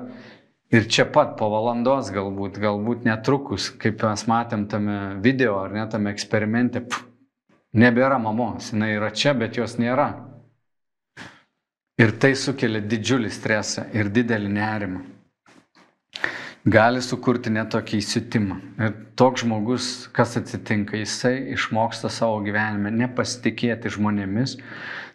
Ir 0.72 0.86
čia 0.88 1.04
pat 1.04 1.34
po 1.38 1.50
valandos 1.52 2.08
galbūt, 2.14 2.56
galbūt 2.62 3.04
netrukus, 3.04 3.68
kaip 3.80 4.00
mes 4.02 4.24
matėm 4.30 4.64
tame 4.70 4.98
video 5.22 5.58
ar 5.60 5.74
net 5.76 5.92
tame 5.92 6.10
eksperimente, 6.14 6.80
pf, 6.80 7.04
nebėra 7.76 8.18
mamos, 8.22 8.72
jinai 8.72 8.94
yra 8.96 9.12
čia, 9.12 9.34
bet 9.38 9.60
jos 9.60 9.76
nėra. 9.78 10.08
Ir 12.00 12.16
tai 12.18 12.32
sukelia 12.34 12.80
didžiulį 12.82 13.30
stresą 13.30 13.86
ir 13.94 14.10
didelį 14.10 14.50
nerimą 14.56 15.04
gali 16.64 17.02
sukurti 17.04 17.52
netokį 17.52 18.00
įsitimą. 18.00 18.58
Ir 18.80 18.94
toks 19.20 19.44
žmogus, 19.44 19.88
kas 20.16 20.36
atsitinka, 20.40 20.96
jisai 20.96 21.52
išmoksta 21.54 22.10
savo 22.12 22.40
gyvenime 22.44 22.92
nepasitikėti 22.94 23.92
žmonėmis 23.92 24.56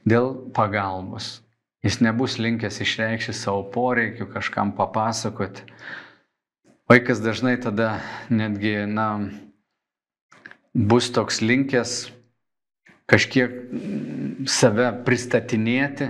dėl 0.08 0.36
pagalbos. 0.54 1.40
Jis 1.86 2.02
nebus 2.04 2.36
linkęs 2.42 2.82
išreikšti 2.84 3.34
savo 3.38 3.63
poreikių, 3.72 4.28
kažkam 4.34 4.74
papasakoti. 4.76 5.63
Vaikas 6.89 7.22
dažnai 7.24 7.56
tada 7.62 8.02
netgi, 8.28 8.74
na, 8.89 9.30
bus 10.74 11.08
toks 11.15 11.39
linkęs 11.39 12.10
kažkiek 13.10 13.54
save 14.50 14.89
pristatinėti, 15.06 16.10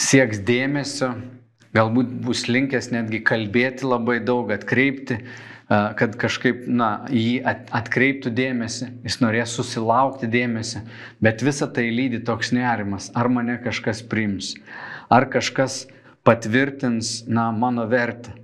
sieks 0.00 0.40
dėmesio, 0.46 1.12
galbūt 1.76 2.10
bus 2.24 2.46
linkęs 2.48 2.90
netgi 2.94 3.20
kalbėti 3.26 3.86
labai 3.86 4.18
daug, 4.24 4.50
atkreipti, 4.54 5.20
kad 5.70 6.16
kažkaip, 6.18 6.64
na, 6.66 7.04
jį 7.14 7.40
atkreiptų 7.46 8.32
dėmesį, 8.34 8.88
jis 9.06 9.20
norės 9.22 9.54
susilaukti 9.54 10.26
dėmesį, 10.30 10.82
bet 11.22 11.44
visa 11.46 11.68
tai 11.70 11.86
lydi 11.94 12.18
toks 12.26 12.50
nerimas, 12.56 13.10
ar 13.14 13.30
mane 13.30 13.54
kažkas 13.62 14.02
priims, 14.02 14.56
ar 15.06 15.28
kažkas 15.30 15.84
patvirtins, 16.26 17.20
na, 17.30 17.50
mano 17.54 17.86
vertę. 17.90 18.34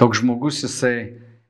Toks 0.00 0.22
žmogus 0.22 0.62
jisai 0.64 0.96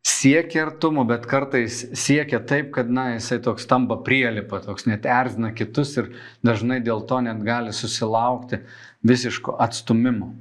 siekia 0.06 0.64
artumo, 0.66 1.06
bet 1.06 1.26
kartais 1.30 1.84
siekia 1.94 2.42
taip, 2.42 2.72
kad, 2.74 2.90
na, 2.90 3.12
jisai 3.14 3.38
toks 3.46 3.66
tampa 3.70 4.00
prielipa, 4.02 4.58
toks 4.64 4.88
net 4.90 5.06
erzina 5.06 5.52
kitus 5.54 5.94
ir 6.02 6.10
dažnai 6.46 6.80
dėl 6.82 7.06
to 7.06 7.22
net 7.22 7.46
gali 7.46 7.74
susilaukti 7.74 8.64
visiško 9.06 9.54
atstumimo 9.62 10.32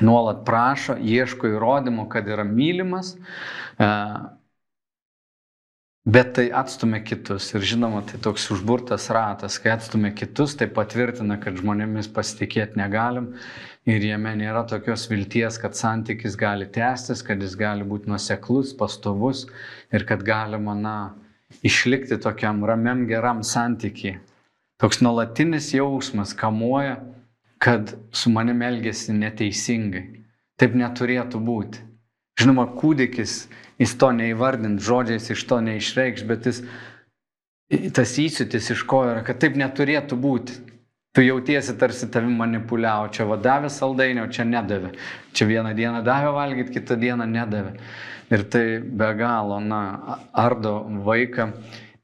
nuolat 0.00 0.44
prašo, 0.46 0.96
ieško 0.96 1.50
įrodymų, 1.52 2.06
kad 2.12 2.28
yra 2.30 2.44
mylimas, 2.48 3.16
e, 3.76 3.88
bet 6.08 6.32
tai 6.38 6.48
atstumia 6.62 7.02
kitus. 7.04 7.50
Ir 7.54 7.66
žinoma, 7.74 8.00
tai 8.08 8.20
toks 8.22 8.48
užburtas 8.54 9.10
ratas, 9.12 9.58
kai 9.62 9.74
atstumia 9.76 10.14
kitus, 10.16 10.56
tai 10.58 10.70
patvirtina, 10.72 11.38
kad 11.42 11.58
žmonėmis 11.60 12.08
pasitikėti 12.14 12.80
negalim 12.80 13.32
ir 13.86 14.04
jame 14.06 14.32
nėra 14.38 14.62
tokios 14.70 15.08
vilties, 15.10 15.58
kad 15.58 15.74
santykis 15.78 16.38
gali 16.38 16.68
tęstis, 16.70 17.22
kad 17.26 17.42
jis 17.42 17.56
gali 17.58 17.86
būti 17.86 18.10
nuseklus, 18.10 18.72
pastovus 18.78 19.46
ir 19.92 20.06
kad 20.08 20.22
galima, 20.26 20.74
na, 20.78 20.96
išlikti 21.66 22.18
tokiam 22.22 22.62
ramiam 22.64 23.04
geram 23.06 23.42
santykiai. 23.44 24.20
Toks 24.80 25.02
nuolatinis 25.04 25.68
jausmas 25.74 26.32
kamuoja 26.34 26.96
kad 27.62 27.94
su 28.10 28.30
manim 28.30 28.62
elgesi 28.62 29.14
neteisingai. 29.14 30.02
Taip 30.58 30.74
neturėtų 30.78 31.38
būti. 31.42 31.82
Žinoma, 32.40 32.64
kūdikis, 32.74 33.36
jis 33.78 33.92
to 34.00 34.08
neįvardint, 34.16 34.82
žodžiais 34.82 35.28
iš 35.30 35.44
to 35.46 35.60
neišreikš, 35.62 36.24
bet 36.26 36.48
jis, 36.48 36.62
tas 37.94 38.14
įsiutis 38.18 38.70
iš 38.74 38.82
ko 38.88 39.04
yra, 39.06 39.22
kad 39.26 39.38
taip 39.42 39.54
neturėtų 39.60 40.18
būti. 40.18 40.58
Tu 41.12 41.26
jautiesi 41.26 41.74
tarsi 41.78 42.08
tavim 42.10 42.32
manipuliavo, 42.40 43.10
čia 43.12 43.26
vadavė 43.28 43.68
saldainio, 43.70 44.24
čia 44.32 44.46
nedavė. 44.48 44.94
Čia 45.36 45.46
vieną 45.50 45.74
dieną 45.76 46.00
davė 46.06 46.32
valgyti, 46.34 46.72
kitą 46.78 46.96
dieną 46.98 47.28
nedavė. 47.28 47.76
Ir 48.32 48.46
tai 48.48 48.64
be 48.80 49.10
galo, 49.18 49.60
na, 49.60 49.82
ardo 50.32 50.78
vaiką 51.04 51.50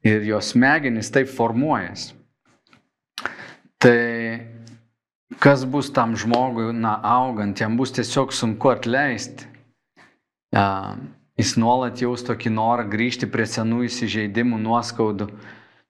ir 0.07 0.29
jos 0.29 0.53
smegenys 0.53 1.11
taip 1.11 1.33
formuojasi. 1.33 2.13
Tai 3.81 3.99
kas 5.39 5.65
bus 5.65 5.93
tam 5.93 6.17
žmogui, 6.17 6.73
na, 6.73 6.99
augant, 7.03 7.61
jam 7.61 7.77
bus 7.79 7.93
tiesiog 7.95 8.35
sunku 8.35 8.73
atleisti. 8.73 9.47
Ja, 10.55 10.97
jis 11.39 11.55
nuolat 11.61 12.01
jaus 12.03 12.25
tokį 12.27 12.53
norą 12.55 12.87
grįžti 12.91 13.29
prie 13.31 13.47
senų 13.47 13.85
įsižeidimų, 13.87 14.59
nuoskaudų. 14.65 15.29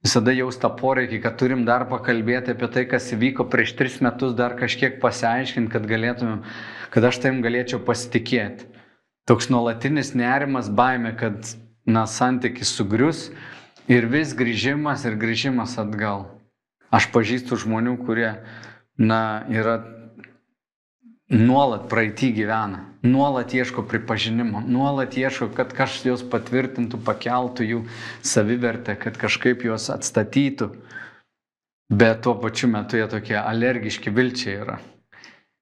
Visada 0.04 0.30
jaus 0.34 0.58
tą 0.62 0.70
poreikį, 0.78 1.18
kad 1.24 1.38
turim 1.40 1.64
dar 1.66 1.88
pakalbėti 1.90 2.52
apie 2.54 2.68
tai, 2.74 2.84
kas 2.90 3.08
įvyko 3.14 3.48
prieš 3.50 3.74
tris 3.78 3.98
metus, 4.04 4.36
dar 4.38 4.54
kažkiek 4.58 5.00
pasiaiškinti, 5.02 5.72
kad 5.72 5.88
galėtumėm, 5.90 6.44
kad 6.94 7.08
aš 7.08 7.18
taim 7.24 7.40
galėčiau 7.42 7.80
pasitikėti. 7.86 8.68
Toks 9.28 9.50
nuolatinis 9.50 10.14
nerimas, 10.16 10.70
baime, 10.70 11.12
kad, 11.18 11.50
na, 11.88 12.06
santykis 12.06 12.70
sugrius 12.78 13.26
ir 13.90 14.06
vis 14.12 14.36
grįžimas 14.38 15.04
ir 15.08 15.18
grįžimas 15.20 15.74
atgal. 15.82 16.28
Aš 16.94 17.10
pažįstu 17.12 17.58
žmonių, 17.60 17.98
kurie 18.06 18.30
na, 18.98 19.46
yra 19.50 19.78
nuolat 21.28 21.88
praeitį 21.90 22.30
gyvena, 22.40 22.82
nuolat 23.04 23.52
ieško 23.54 23.84
pripažinimo, 23.88 24.62
nuolat 24.66 25.16
ieško, 25.16 25.50
kad 25.56 25.74
kažkas 25.76 26.06
juos 26.08 26.24
patvirtintų, 26.32 27.00
pakeltų 27.04 27.66
jų 27.68 27.80
savivertę, 28.24 28.96
kad 29.00 29.18
kažkaip 29.20 29.64
juos 29.68 29.90
atstatytų. 29.92 30.72
Bet 31.88 32.22
tuo 32.24 32.34
pačiu 32.36 32.68
metu 32.68 32.98
jie 32.98 33.06
tokie 33.08 33.36
alergiški 33.40 34.12
vilčiai 34.12 34.58
yra. 34.60 34.78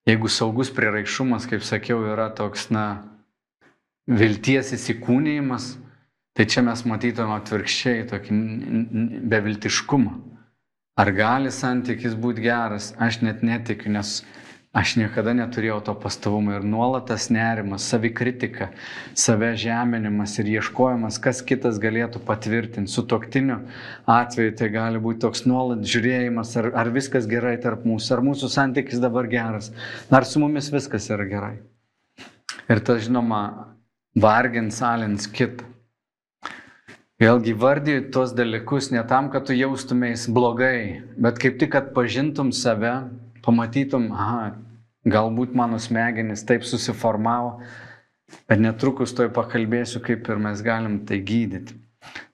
Jeigu 0.07 0.31
saugus 0.31 0.73
prieraišumas, 0.75 1.47
kaip 1.51 1.63
sakiau, 1.67 2.01
yra 2.07 2.29
toks, 2.35 2.69
na, 2.75 2.87
vilties 4.07 4.73
įsikūnyjimas, 4.75 5.77
tai 6.37 6.47
čia 6.51 6.63
mes 6.67 6.83
matytume 6.87 7.35
atvirkščiai 7.39 8.07
tokį 8.11 8.41
beviltiškumą. 9.31 10.15
Ar 10.97 11.11
gali 11.13 11.51
santykis 11.53 12.15
būti 12.17 12.41
geras? 12.47 12.95
Aš 12.97 13.19
net 13.21 13.43
netikiu, 13.45 13.91
nes 13.93 14.23
aš 14.77 14.95
niekada 14.97 15.35
neturėjau 15.37 15.83
to 15.85 15.95
pastovumo 16.01 16.55
ir 16.57 16.65
nuolatas 16.65 17.27
nerimas, 17.33 17.85
savikritika, 17.93 18.71
save 19.13 19.51
žeminimas 19.61 20.39
ir 20.41 20.49
ieškojimas, 20.55 21.21
kas 21.21 21.43
kitas 21.45 21.77
galėtų 21.85 22.25
patvirtinti. 22.25 22.93
Su 22.93 23.05
toktiniu 23.13 23.59
atveju 24.09 24.57
tai 24.57 24.71
gali 24.73 25.05
būti 25.05 25.21
toks 25.27 25.45
nuolat 25.45 25.85
žiūrėjimas, 25.85 26.57
ar, 26.63 26.73
ar 26.73 26.93
viskas 26.97 27.29
gerai 27.29 27.59
tarp 27.61 27.85
mūsų, 27.85 28.17
ar 28.17 28.27
mūsų 28.31 28.53
santykis 28.57 29.05
dabar 29.05 29.29
geras, 29.29 29.75
ar 30.09 30.25
su 30.25 30.41
mumis 30.41 30.73
viskas 30.73 31.13
yra 31.13 31.29
gerai. 31.29 31.55
Ir 32.73 32.81
tas, 32.81 33.05
žinoma, 33.05 33.43
vargins, 34.17 34.81
alins 34.81 35.29
kitą. 35.29 35.76
Vėlgi 37.17 37.55
vardiju 37.57 38.01
tuos 38.13 38.35
dalykus 38.37 38.91
ne 38.93 39.01
tam, 39.09 39.31
kad 39.33 39.47
tu 39.49 39.55
jaustumės 39.57 40.27
blogai, 40.29 41.01
bet 41.17 41.39
kaip 41.41 41.55
tik, 41.57 41.71
kad 41.73 41.95
pažintum 41.97 42.51
save, 42.53 42.91
pamatytum, 43.47 44.11
aha, 44.13 44.51
galbūt 45.09 45.55
mano 45.57 45.79
smegenys 45.81 46.45
taip 46.45 46.67
susiformavo, 46.69 47.63
bet 48.45 48.61
netrukus 48.61 49.17
toj 49.17 49.31
pakalbėsiu, 49.33 50.03
kaip 50.05 50.29
ir 50.29 50.43
mes 50.45 50.61
galim 50.67 50.99
tai 51.09 51.23
gydyti. 51.25 51.79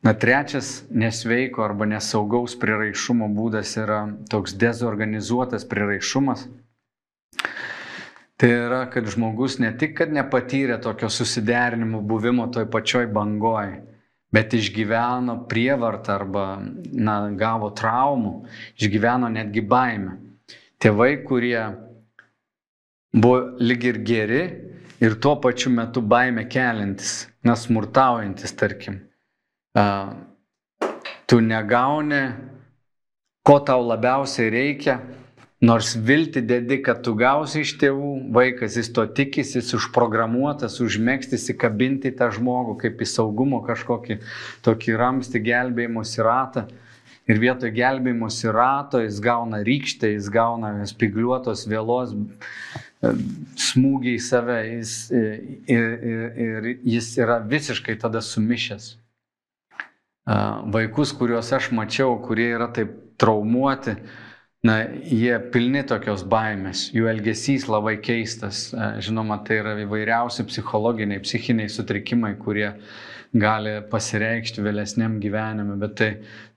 Na, 0.03 0.17
trečias 0.19 0.73
nesveiko 0.91 1.63
arba 1.63 1.87
nesaugaus 1.87 2.59
priraišumo 2.59 3.31
būdas 3.39 3.77
yra 3.79 4.01
toks 4.35 4.57
dezorganizuotas 4.59 5.63
priraišumas. 5.71 6.49
Tai 8.35 8.51
yra, 8.51 8.83
kad 8.91 9.07
žmogus 9.07 9.61
ne 9.63 9.71
tik, 9.79 9.95
kad 10.03 10.11
nepatyrė 10.11 10.83
tokio 10.83 11.07
susiderinimo 11.07 12.03
buvimo 12.03 12.51
toj 12.51 12.67
pačioj 12.67 13.07
bangoj, 13.15 13.77
bet 14.33 14.55
išgyveno 14.57 15.43
prievartą 15.49 16.17
arba 16.17 16.47
na, 16.93 17.17
gavo 17.37 17.71
traumų, 17.77 18.35
išgyveno 18.81 19.29
netgi 19.33 19.65
baimę. 19.69 20.17
Tėvai, 20.83 21.13
kurie 21.27 21.59
buvo 23.13 23.59
lyg 23.61 23.85
ir 23.87 24.01
geri 24.03 24.43
ir 25.03 25.19
tuo 25.21 25.37
pačiu 25.43 25.71
metu 25.75 26.01
baimę 26.01 26.47
kelintis, 26.51 27.27
nesmurtaujantis, 27.45 28.57
tarkim. 28.57 29.03
Tu 31.29 31.41
negauni, 31.41 32.23
ko 33.47 33.59
tau 33.67 33.85
labiausiai 33.85 34.51
reikia, 34.53 34.99
Nors 35.63 35.95
vilti 35.95 36.41
dedi, 36.43 36.81
kad 36.83 37.05
tu 37.07 37.13
gausi 37.15 37.61
iš 37.63 37.77
tėvų, 37.79 38.13
vaikas 38.35 38.75
jis 38.81 38.89
to 38.97 39.05
tikisi, 39.07 39.61
jis 39.61 39.69
užprogramuotas, 39.79 40.81
užmėgsti, 40.83 41.39
įsikabinti 41.39 42.11
tą 42.19 42.33
žmogų 42.35 42.75
kaip 42.81 43.05
į 43.05 43.07
saugumo 43.07 43.61
kažkokį 43.63 44.17
tokį 44.67 44.97
ramstį 44.99 45.43
gelbėjimosi 45.47 46.25
ratą. 46.27 46.65
Ir 47.31 47.39
vietoj 47.39 47.71
gelbėjimosi 47.77 48.51
rato 48.51 49.05
jis 49.05 49.21
gauna 49.23 49.61
rykštę, 49.63 50.11
jis 50.17 50.27
gauna 50.35 50.73
spigliuotos 50.91 51.63
vėlos 51.71 52.17
e, 52.19 53.13
smūgiai 53.69 54.17
į 54.19 54.25
save 54.27 54.59
jis, 54.67 54.97
e, 55.15 55.23
ir, 55.71 55.87
ir, 56.11 56.27
ir 56.49 56.69
jis 56.97 57.13
yra 57.23 57.39
visiškai 57.39 57.95
tada 58.03 58.25
sumišęs. 58.27 58.97
Vaikus, 60.75 61.15
kuriuos 61.19 61.55
aš 61.55 61.71
mačiau, 61.75 62.19
kurie 62.23 62.51
yra 62.55 62.69
taip 62.75 62.93
traumuoti, 63.19 63.97
na, 64.67 64.77
jie 65.03 65.35
pilni 65.55 65.83
tokios 65.89 66.23
baimės, 66.31 66.87
jų 66.95 67.09
elgesys 67.11 67.67
labai 67.71 67.97
keistas. 68.03 68.69
E, 68.71 68.91
žinoma, 69.03 69.41
tai 69.47 69.59
yra 69.59 69.75
įvairiausi 69.83 70.47
psichologiniai, 70.47 71.23
psichiniai 71.25 71.71
sutrikimai, 71.73 72.37
kurie 72.39 72.69
gali 73.33 73.79
pasireikšti 73.91 74.63
vėlesniam 74.63 75.17
gyvenime, 75.23 75.75
bet 75.81 75.95
tai 75.99 76.11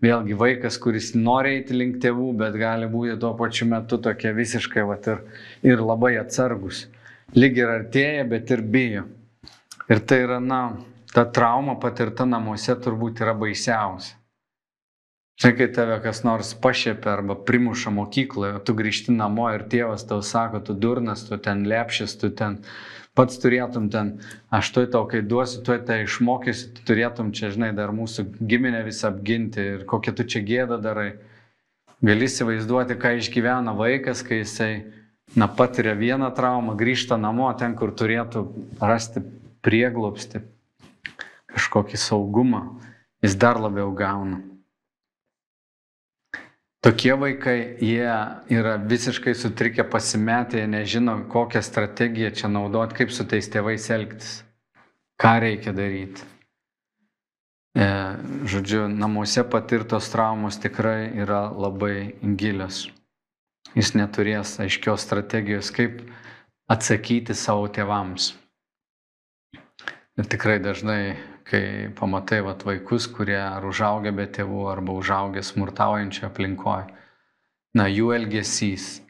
vėlgi 0.03 0.37
vaikas, 0.37 0.77
kuris 0.83 1.13
nori 1.15 1.55
eiti 1.57 1.77
link 1.77 1.97
tėvų, 2.03 2.33
bet 2.41 2.57
gali 2.59 2.89
būti 2.91 3.15
tuo 3.21 3.31
pačiu 3.39 3.69
metu 3.71 3.97
tokie 3.97 4.33
visiškai 4.35 4.83
vat, 4.85 5.07
ir, 5.09 5.23
ir 5.65 5.81
labai 5.81 6.17
atsargus. 6.19 6.85
Lyg 7.35 7.57
ir 7.57 7.71
artėja, 7.71 8.27
bet 8.29 8.51
ir 8.53 8.61
bijo. 8.61 9.07
Ir 9.89 10.03
tai 10.05 10.19
yra, 10.27 10.37
na, 10.43 10.61
ta 11.13 11.25
trauma 11.25 11.77
patirta 11.81 12.27
namuose 12.27 12.75
turbūt 12.85 13.23
yra 13.23 13.33
baisiausia. 13.39 14.19
Žinai, 15.35 15.55
kai 15.57 15.67
tave 15.75 15.95
kas 15.99 16.21
nors 16.23 16.53
pašiepia 16.63 17.11
arba 17.11 17.35
primuša 17.35 17.91
mokykloje, 17.91 18.61
tu 18.63 18.73
grįžti 18.73 19.11
namo 19.11 19.49
ir 19.51 19.65
tėvas 19.67 20.07
tau 20.07 20.21
sako, 20.23 20.61
tu 20.63 20.73
durnas, 20.73 21.25
tu 21.27 21.35
ten 21.35 21.65
lepšis, 21.67 22.13
tu 22.21 22.29
ten 22.31 22.61
pats 23.19 23.41
turėtum 23.43 23.89
ten, 23.91 24.13
aš 24.47 24.71
tuoj 24.75 24.87
tau, 24.93 25.03
kai 25.11 25.19
duosiu, 25.19 25.59
tuoj 25.67 25.81
tai 25.89 26.01
išmokysiu, 26.05 26.71
tu 26.77 26.87
turėtum 26.87 27.33
čia, 27.35 27.51
žinai, 27.51 27.73
dar 27.75 27.91
mūsų 27.95 28.29
giminę 28.47 28.85
visą 28.87 29.11
apginti 29.11 29.67
ir 29.73 29.83
kokią 29.91 30.15
tu 30.15 30.23
čia 30.23 30.43
gėdą 30.47 30.79
darai. 30.83 31.09
Gali 32.05 32.31
įsivaizduoti, 32.31 32.95
ką 32.99 33.17
išgyvena 33.19 33.75
vaikas, 33.75 34.23
kai 34.23 34.39
jisai, 34.39 34.71
na, 35.35 35.51
patiria 35.51 35.99
vieną 35.99 36.31
traumą, 36.35 36.79
grįžta 36.79 37.19
namo 37.19 37.51
ten, 37.59 37.75
kur 37.75 37.91
turėtų 37.91 38.47
rasti 38.79 39.23
prieglopsti, 39.67 40.45
kažkokį 41.51 41.99
saugumą, 41.99 42.67
jis 43.23 43.35
dar 43.39 43.59
labiau 43.59 43.91
gauna. 43.95 44.43
Tokie 46.85 47.15
vaikai, 47.17 47.77
jie 47.81 48.09
yra 48.53 48.75
visiškai 48.77 49.33
sutrikę 49.33 49.83
pasimetę, 49.89 50.59
jie 50.59 50.67
nežino, 50.69 51.15
kokią 51.33 51.63
strategiją 51.65 52.29
čia 52.31 52.51
naudoti, 52.53 52.93
kaip 52.99 53.09
su 53.09 53.25
tais 53.25 53.49
tėvais 53.49 53.87
elgtis, 53.89 54.35
ką 55.17 55.31
reikia 55.41 55.73
daryti. 55.73 56.21
E, 57.73 57.87
žodžiu, 58.45 58.85
namuose 59.01 59.41
patirtos 59.49 60.11
traumos 60.13 60.61
tikrai 60.61 61.09
yra 61.25 61.47
labai 61.49 62.13
gilios. 62.37 62.83
Jis 63.73 63.95
neturės 63.97 64.53
aiškios 64.61 65.09
strategijos, 65.09 65.73
kaip 65.73 66.03
atsakyti 66.69 67.33
savo 67.33 67.65
tėvams. 67.65 68.35
Ir 70.21 70.29
tikrai 70.29 70.61
dažnai 70.61 71.17
kai 71.45 71.89
pamatai 71.95 72.41
vat, 72.45 72.65
vaikus, 72.65 73.07
kurie 73.11 73.37
ar 73.37 73.65
užaugia 73.65 74.13
be 74.15 74.25
tėvų, 74.25 74.65
arba 74.71 74.95
užaugia 74.97 75.43
smurtaujančio 75.45 76.27
aplinkoje. 76.29 76.87
Na, 77.75 77.89
jų 77.91 78.13
elgesys 78.15 79.01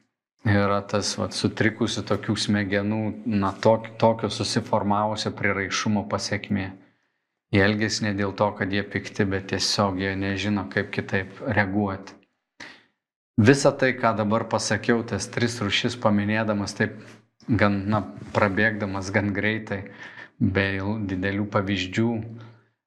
yra 0.45 0.81
tas 0.89 1.13
vat, 1.19 1.35
sutrikusių 1.37 2.03
tokių 2.09 2.35
smegenų, 2.45 3.01
na, 3.29 3.53
tok, 3.61 3.93
tokio 4.01 4.29
susiformavusio 4.33 5.31
priraišumo 5.37 6.05
pasiekmė. 6.11 6.71
Jie 7.53 7.61
elgesi 7.63 8.03
ne 8.03 8.13
dėl 8.17 8.33
to, 8.35 8.49
kad 8.57 8.73
jie 8.73 8.83
pikti, 8.83 9.25
bet 9.29 9.47
tiesiog 9.53 10.01
jie 10.01 10.15
nežino, 10.19 10.65
kaip 10.71 10.89
kitaip 10.93 11.39
reaguoti. 11.45 12.17
Visą 13.35 13.71
tai, 13.75 13.93
ką 13.99 14.15
dabar 14.17 14.47
pasakiau, 14.51 15.03
tas 15.07 15.27
tris 15.31 15.57
rušis 15.63 15.97
paminėdamas, 15.99 16.75
taip 16.77 16.97
gan, 17.47 17.81
na, 17.91 18.01
prabėgdamas 18.35 19.11
gan 19.15 19.33
greitai, 19.35 19.83
be 20.39 20.67
didelių 21.09 21.47
pavyzdžių. 21.51 22.09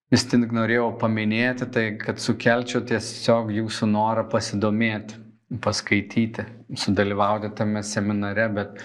Vis 0.08 0.24
tik 0.24 0.52
norėjau 0.56 0.88
paminėti 1.00 1.68
tai, 1.72 1.86
kad 2.00 2.20
sukelčiau 2.20 2.80
tiesiog 2.88 3.52
jūsų 3.52 3.88
norą 3.90 4.24
pasidomėti, 4.32 5.18
paskaityti, 5.64 6.46
sudalyvauti 6.76 7.52
tame 7.56 7.82
seminare, 7.84 8.48
bet 8.52 8.80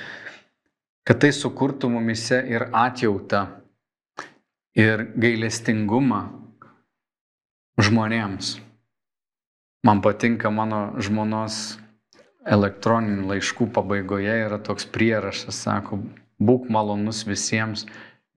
kad 1.07 1.21
tai 1.23 1.31
sukurtų 1.35 1.91
mumise 1.91 2.41
ir 2.51 2.67
atjautą, 2.71 3.45
ir 4.75 5.07
gailestingumą 5.15 6.25
žmonėms. 7.79 8.57
Man 9.83 9.99
patinka 10.03 10.51
mano 10.51 10.93
žmonos 11.03 11.77
elektroninių 12.47 13.27
laiškų 13.31 13.67
pabaigoje 13.75 14.35
yra 14.45 14.59
toks 14.63 14.87
prierašas, 14.91 15.59
sako, 15.65 15.99
būk 16.43 16.69
malonus 16.71 17.23
visiems, 17.27 17.85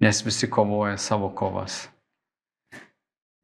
nes 0.00 0.24
visi 0.26 0.50
kovoja 0.50 0.96
savo 1.00 1.30
kovas. 1.34 1.86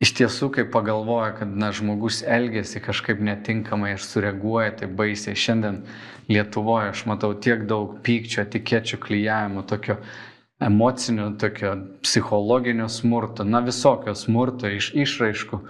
Iš 0.03 0.11
tiesų, 0.18 0.48
kai 0.57 0.64
pagalvoja, 0.66 1.30
kad 1.38 1.50
na, 1.55 1.68
žmogus 1.70 2.24
elgesi 2.26 2.80
kažkaip 2.82 3.20
netinkamai 3.22 3.92
ir 3.94 4.03
sureaguoja 4.03 4.72
taip 4.80 4.96
baisiai, 4.98 5.38
šiandien 5.38 5.84
Lietuvoje 6.30 6.90
aš 6.90 7.05
matau 7.07 7.32
tiek 7.38 7.62
daug 7.70 8.00
pykčio, 8.03 8.42
etikečių 8.42 8.98
klyjavimo, 9.03 9.62
tokio 9.66 10.00
emocinio, 10.62 11.28
tokio 11.38 11.76
psichologinio 12.03 12.88
smurto, 12.90 13.46
na 13.46 13.62
visokio 13.62 14.14
smurto 14.18 14.70
iš 14.70 14.90
išraiškų. 15.05 15.61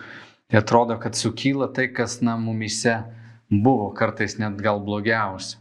Tai 0.48 0.60
atrodo, 0.60 0.96
kad 1.00 1.16
sukyla 1.16 1.68
tai, 1.76 1.90
kas 1.92 2.20
na 2.24 2.38
mumise 2.40 2.98
buvo, 3.48 3.90
kartais 3.96 4.38
net 4.40 4.60
gal 4.64 4.80
blogiausia. 4.84 5.60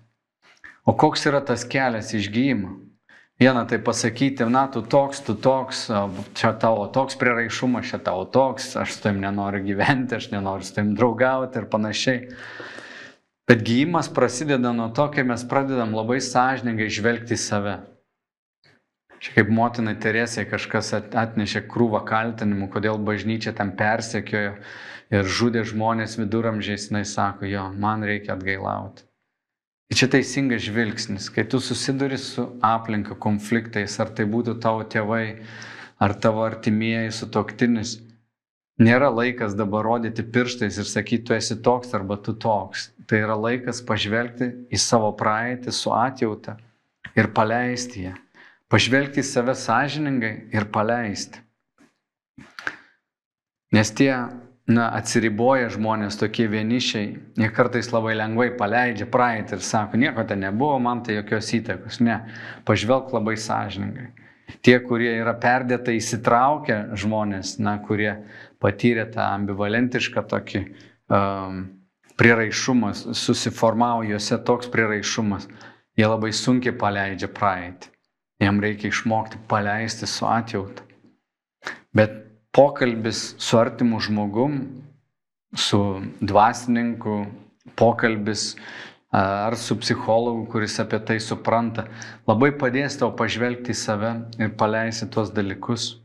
O 0.88 0.95
koks 0.95 1.28
yra 1.28 1.43
tas 1.43 1.67
kelias 1.67 2.15
išgyjimo? 2.15 2.78
Viena 3.41 3.63
tai 3.65 3.79
pasakyti, 3.81 4.45
na, 4.45 4.67
tu 4.69 4.83
toks, 4.85 5.23
tu 5.25 5.33
toks, 5.33 5.87
čia 6.37 6.51
tavo 6.61 6.83
toks 6.93 7.15
priraišumas, 7.17 7.87
čia 7.89 7.97
tavo 7.97 8.27
toks, 8.29 8.75
aš 8.77 8.93
su 8.93 9.01
tavim 9.01 9.23
nenoriu 9.23 9.63
gyventi, 9.65 10.13
aš 10.19 10.27
nenoriu 10.29 10.67
su 10.67 10.75
tavim 10.75 10.91
draugauti 10.93 11.57
ir 11.57 11.65
panašiai. 11.71 12.19
Bet 13.49 13.65
gyjimas 13.65 14.11
prasideda 14.13 14.75
nuo 14.77 14.91
to, 14.93 15.07
kai 15.09 15.25
mes 15.25 15.41
pradedam 15.49 15.97
labai 15.97 16.19
sąžiningai 16.21 16.91
žvelgti 16.93 17.33
į 17.33 17.41
save. 17.41 17.75
Čia 19.17 19.33
kaip 19.39 19.49
motinai 19.57 19.97
Teresė 19.97 20.45
kažkas 20.45 20.93
atnešė 21.01 21.65
krūvą 21.65 22.05
kaltinimų, 22.05 22.69
kodėl 22.69 23.01
bažnyčia 23.01 23.57
tam 23.57 23.73
persekiojo 23.73 24.53
ir 25.17 25.33
žudė 25.41 25.65
žmonės 25.65 26.19
viduramžiais, 26.21 26.91
jinai 26.91 27.07
sako, 27.09 27.49
jo, 27.49 27.71
man 27.73 28.05
reikia 28.05 28.37
atgailauti. 28.37 29.09
Ir 29.91 29.97
čia 29.99 30.07
teisingas 30.07 30.63
žvilgsnis, 30.63 31.25
kai 31.35 31.43
tu 31.51 31.59
susiduri 31.59 32.15
su 32.15 32.45
aplinka, 32.63 33.17
konfliktais, 33.19 33.97
ar 33.99 34.13
tai 34.15 34.23
būtų 34.23 34.53
tavo 34.63 34.85
tėvai, 34.87 35.41
ar 35.99 36.13
tavo 36.15 36.45
artimieji 36.45 37.11
sutoktinis, 37.17 37.97
nėra 38.79 39.09
laikas 39.11 39.51
dabar 39.59 39.83
rodyti 39.83 40.23
pirštais 40.23 40.79
ir 40.79 40.87
sakyti, 40.87 41.25
tu 41.27 41.35
esi 41.35 41.59
toks 41.59 41.91
arba 41.97 42.15
tu 42.23 42.31
toks. 42.31 42.87
Tai 43.03 43.19
yra 43.19 43.35
laikas 43.35 43.81
pažvelgti 43.83 44.47
į 44.71 44.79
savo 44.79 45.11
praeitį 45.19 45.73
su 45.75 45.91
atjauta 45.91 46.55
ir 47.19 47.27
paleisti 47.35 48.07
ją. 48.07 48.15
pažvelgti 48.71 49.19
į 49.19 49.27
save 49.27 49.51
sąžiningai 49.59 50.33
ir 50.55 50.69
paleisti. 50.71 51.41
Nes 53.75 53.91
tie 53.91 54.13
na, 54.72 54.88
atsiriboja 54.97 55.69
žmonės 55.74 56.17
tokie 56.19 56.47
vienišiai, 56.51 57.09
jie 57.39 57.49
kartais 57.55 57.91
labai 57.93 58.15
lengvai 58.17 58.49
paleidžia 58.57 59.07
praeitį 59.11 59.57
ir 59.57 59.65
sako, 59.65 59.99
nieko 60.01 60.26
ten 60.28 60.41
nebuvo, 60.45 60.80
man 60.82 61.03
tai 61.05 61.17
jokios 61.19 61.51
įtakos. 61.57 61.99
Ne, 62.03 62.17
pažvelg 62.67 63.11
labai 63.15 63.38
sąžiningai. 63.39 64.09
Tie, 64.65 64.76
kurie 64.84 65.11
yra 65.15 65.34
perdėtai 65.39 65.95
įsitraukę 65.99 66.80
žmonės, 66.99 67.55
na, 67.63 67.78
kurie 67.86 68.11
patyrė 68.61 69.07
tą 69.13 69.28
ambivalentišką 69.38 70.26
tokį 70.32 70.63
um, 70.65 71.61
priraišumą, 72.19 72.91
susiformavo 73.17 74.03
juose 74.09 74.38
toks 74.45 74.69
priraišumas, 74.72 75.47
jie 75.97 76.07
labai 76.07 76.34
sunkiai 76.36 76.76
paleidžia 76.78 77.32
praeitį. 77.32 77.89
Jam 78.41 78.57
reikia 78.61 78.89
išmokti 78.89 79.38
paleisti 79.49 80.09
su 80.09 80.26
atjauta. 80.26 80.84
Bet 81.93 82.20
pokalbis 82.56 83.36
su 83.39 83.58
artimu 83.60 83.99
žmogum, 83.99 84.60
su 85.56 85.82
dvasininku, 86.22 87.26
pokalbis 87.76 88.56
ar 89.12 89.58
su 89.60 89.76
psichologu, 89.80 90.45
kuris 90.52 90.80
apie 90.80 90.99
tai 91.04 91.20
supranta, 91.20 91.86
labai 92.28 92.54
padės 92.56 92.95
tau 92.99 93.12
pažvelgti 93.16 93.76
į 93.76 93.80
save 93.80 94.14
ir 94.39 94.54
paleisti 94.60 95.10
tuos 95.12 95.34
dalykus. 95.36 95.97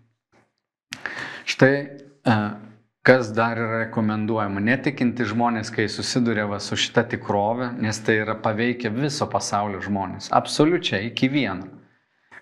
Štai 1.47 1.75
kas 3.07 3.31
dar 3.35 3.55
yra 3.55 3.85
rekomenduojama. 3.85 4.59
Netikinti 4.67 5.23
žmonės, 5.31 5.71
kai 5.71 5.87
susiduria 5.87 6.49
va, 6.51 6.59
su 6.59 6.75
šita 6.75 7.05
tikrove, 7.13 7.69
nes 7.79 8.01
tai 8.03 8.17
yra 8.25 8.35
paveikia 8.43 8.91
viso 8.91 9.29
pasaulio 9.31 9.79
žmonės. 9.85 10.33
Absoliučiai 10.35 11.13
iki 11.13 11.31
vieno. 11.31 11.71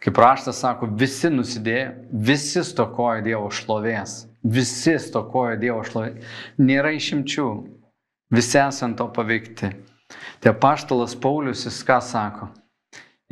Kaip 0.05 0.19
raštas 0.21 0.59
sako, 0.61 0.91
visi 1.01 1.31
nusidėjo, 1.33 1.93
visi 2.13 2.61
stokoja 2.67 3.23
Dievo 3.25 3.49
šlovės, 3.49 4.27
visi 4.45 4.99
stokoja 5.01 5.57
Dievo 5.57 5.81
šlovės. 5.87 6.35
Nėra 6.61 6.93
išimčių, 6.93 7.47
visi 8.37 8.61
esant 8.61 9.01
to 9.01 9.09
paveikti. 9.17 9.73
Tai 10.45 10.53
paštalas 10.61 11.17
Paulius 11.17 11.65
jis 11.65 11.81
ką 11.89 12.03
sako? 12.05 12.51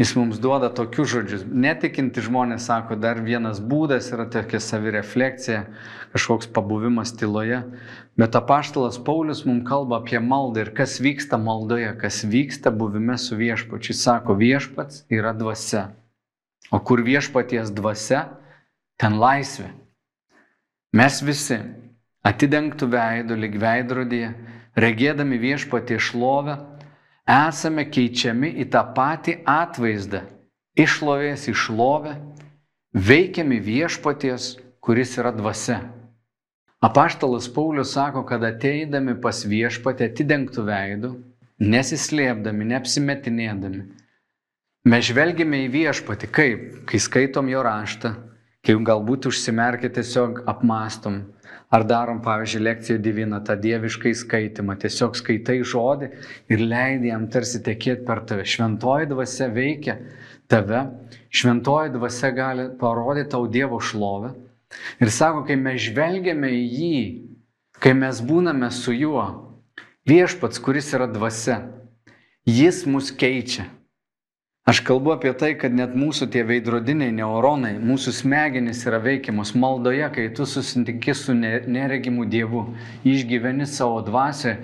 Jis 0.00 0.14
mums 0.16 0.38
duoda 0.40 0.70
tokius 0.72 1.10
žodžius. 1.12 1.44
Netikinti 1.44 2.24
žmonės 2.24 2.64
sako, 2.70 2.96
dar 2.96 3.20
vienas 3.20 3.60
būdas 3.60 4.08
yra 4.16 4.24
tokia 4.32 4.56
savirefleksija, 4.64 5.66
kažkoks 6.16 6.48
pabuvimas 6.56 7.12
tyloje. 7.20 7.60
Bet 8.16 8.40
apaštalas 8.40 8.96
Paulius 9.04 9.44
mums 9.44 9.68
kalba 9.68 10.00
apie 10.00 10.24
maldą 10.24 10.64
ir 10.64 10.72
kas 10.72 10.96
vyksta 11.04 11.36
maldoje, 11.36 11.92
kas 12.00 12.24
vyksta 12.24 12.72
buvime 12.72 13.20
su 13.20 13.36
viešpačiu. 13.36 13.92
Jis 13.92 14.06
sako, 14.08 14.40
viešpats 14.40 15.04
yra 15.12 15.36
dvasia. 15.36 15.90
O 16.72 16.80
kur 16.80 17.02
viešpaties 17.04 17.70
dvasia, 17.76 18.24
ten 18.96 19.18
laisvė. 19.20 19.68
Mes 20.96 21.20
visi 21.24 21.58
atidengtų 22.24 22.88
veidų 22.92 23.36
lyg 23.44 23.56
veidrodėje, 23.60 24.32
regėdami 24.80 25.38
viešpatie 25.42 25.98
šlovę, 26.00 26.56
esame 27.28 27.84
keičiami 27.92 28.54
į 28.64 28.68
tą 28.72 28.82
patį 28.96 29.38
atvaizdą, 29.48 30.22
išlovės 30.78 31.48
į 31.52 31.56
šlovę, 31.64 32.14
veikiami 32.92 33.60
viešpaties, 33.60 34.54
kuris 34.80 35.16
yra 35.20 35.32
dvasia. 35.36 35.80
Apaštalas 36.82 37.46
Paulius 37.54 37.92
sako, 37.94 38.24
kad 38.26 38.42
ateidami 38.42 39.14
pas 39.22 39.44
viešpatį 39.46 40.08
atidengtų 40.08 40.64
veidų, 40.66 41.12
nesislėpdami, 41.62 42.66
neapsimetinėdami, 42.72 43.84
Mes 44.82 45.04
žvelgime 45.06 45.60
į 45.62 45.66
viešpatį, 45.70 46.28
kaip, 46.34 46.62
kai 46.90 46.98
skaitom 46.98 47.46
jo 47.46 47.60
raštą, 47.62 48.16
kai 48.66 48.74
galbūt 48.82 49.28
užsimerkę 49.30 49.86
tiesiog 49.94 50.40
apmastom, 50.50 51.20
ar 51.70 51.84
darom, 51.86 52.18
pavyzdžiui, 52.24 52.62
lekciją 52.66 52.96
diviną, 52.98 53.38
tą 53.46 53.54
dieviškai 53.62 54.10
skaitimą, 54.18 54.74
tiesiog 54.82 55.14
skaitai 55.14 55.60
žodį 55.62 56.08
ir 56.50 56.64
leidai 56.66 57.12
jam 57.12 57.28
tarsi 57.30 57.60
tekėti 57.62 58.02
per 58.08 58.24
tave. 58.26 58.42
Šventoji 58.42 59.06
dvasia 59.12 59.46
veikia 59.54 59.94
tave, 60.50 60.80
šventoji 61.30 61.92
dvasia 61.94 62.30
gali 62.34 62.64
parodyti 62.80 63.30
tau 63.36 63.46
Dievo 63.46 63.78
šlovę. 63.78 64.32
Ir 64.98 65.12
sako, 65.14 65.44
kai 65.46 65.54
mes 65.60 65.78
žvelgiame 65.84 66.50
į 66.56 66.64
jį, 66.80 66.96
kai 67.78 67.94
mes 67.94 68.18
būname 68.18 68.72
su 68.74 68.96
juo, 68.98 69.28
viešpats, 70.10 70.58
kuris 70.58 70.90
yra 70.98 71.06
dvasia, 71.06 71.60
jis 72.50 72.82
mus 72.90 73.14
keičia. 73.14 73.68
Aš 74.62 74.80
kalbu 74.86 75.10
apie 75.16 75.32
tai, 75.34 75.56
kad 75.58 75.74
net 75.74 75.96
mūsų 75.98 76.28
tie 76.30 76.44
veidrodiniai 76.46 77.10
neuronai, 77.16 77.72
mūsų 77.82 78.12
smegenys 78.14 78.84
yra 78.86 79.00
veikiamos 79.02 79.56
maldoje, 79.58 80.06
kai 80.14 80.28
tu 80.36 80.46
susitinki 80.46 81.16
su 81.18 81.34
neregimu 81.34 82.28
Dievu, 82.30 82.68
išgyveni 83.02 83.66
savo 83.66 83.98
dvasę, 84.06 84.54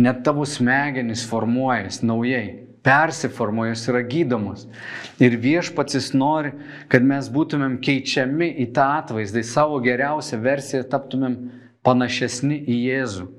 net 0.00 0.24
tavo 0.24 0.48
smegenys 0.48 1.26
formuojasi 1.28 2.08
naujai, 2.08 2.46
persiformuojas 2.80 3.84
yra 3.92 4.00
gydomos. 4.08 4.64
Ir 5.20 5.36
viešpatsis 5.44 6.14
nori, 6.16 6.56
kad 6.88 7.04
mes 7.04 7.28
būtumėm 7.28 7.76
keičiami 7.84 8.54
į 8.64 8.70
tą 8.72 8.88
atvaizdą, 9.04 9.44
į 9.44 9.52
savo 9.52 9.84
geriausią 9.84 10.40
versiją 10.40 10.84
taptumėm 10.88 11.40
panašesni 11.84 12.56
į 12.56 12.82
Jėzų. 12.88 13.32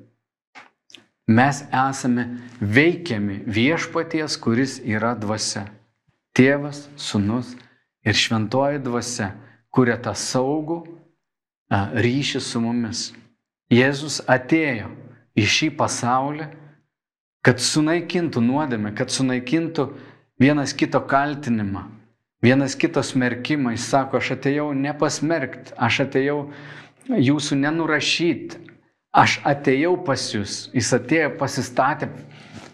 Mes 1.33 1.65
esame 1.73 2.35
veikiami 2.61 3.47
viešpaties, 3.49 4.37
kuris 4.37 4.77
yra 4.85 5.17
dvasia. 5.17 5.71
Tėvas, 6.33 6.87
sunus 6.97 7.53
ir 8.01 8.17
šventoji 8.17 8.81
dvasia 8.81 9.33
kuria 9.73 9.97
tą 10.01 10.13
saugų 10.17 10.81
ryšį 11.73 12.41
su 12.41 12.61
mumis. 12.61 13.07
Jėzus 13.73 14.19
atėjo 14.29 14.91
į 15.33 15.45
šį 15.49 15.69
pasaulį, 15.79 16.47
kad 17.43 17.61
sunaikintų 17.61 18.43
nuodėmę, 18.43 18.93
kad 18.93 19.09
sunaikintų 19.11 19.87
vienas 20.41 20.75
kito 20.77 21.01
kaltinimą, 21.09 21.87
vienas 22.43 22.77
kito 22.77 23.01
smerkimą. 23.03 23.73
Jis 23.73 23.87
sako, 23.89 24.21
aš 24.21 24.35
atėjau 24.37 24.69
nepasmerkti, 24.77 25.73
aš 25.77 26.03
atėjau 26.05 26.37
jūsų 27.09 27.57
nenurašyti, 27.63 28.61
aš 29.13 29.39
atėjau 29.49 29.95
pas 30.05 30.27
jūs. 30.35 30.67
Jis 30.75 30.93
atėjo 30.97 31.33
pasistatė 31.39 32.11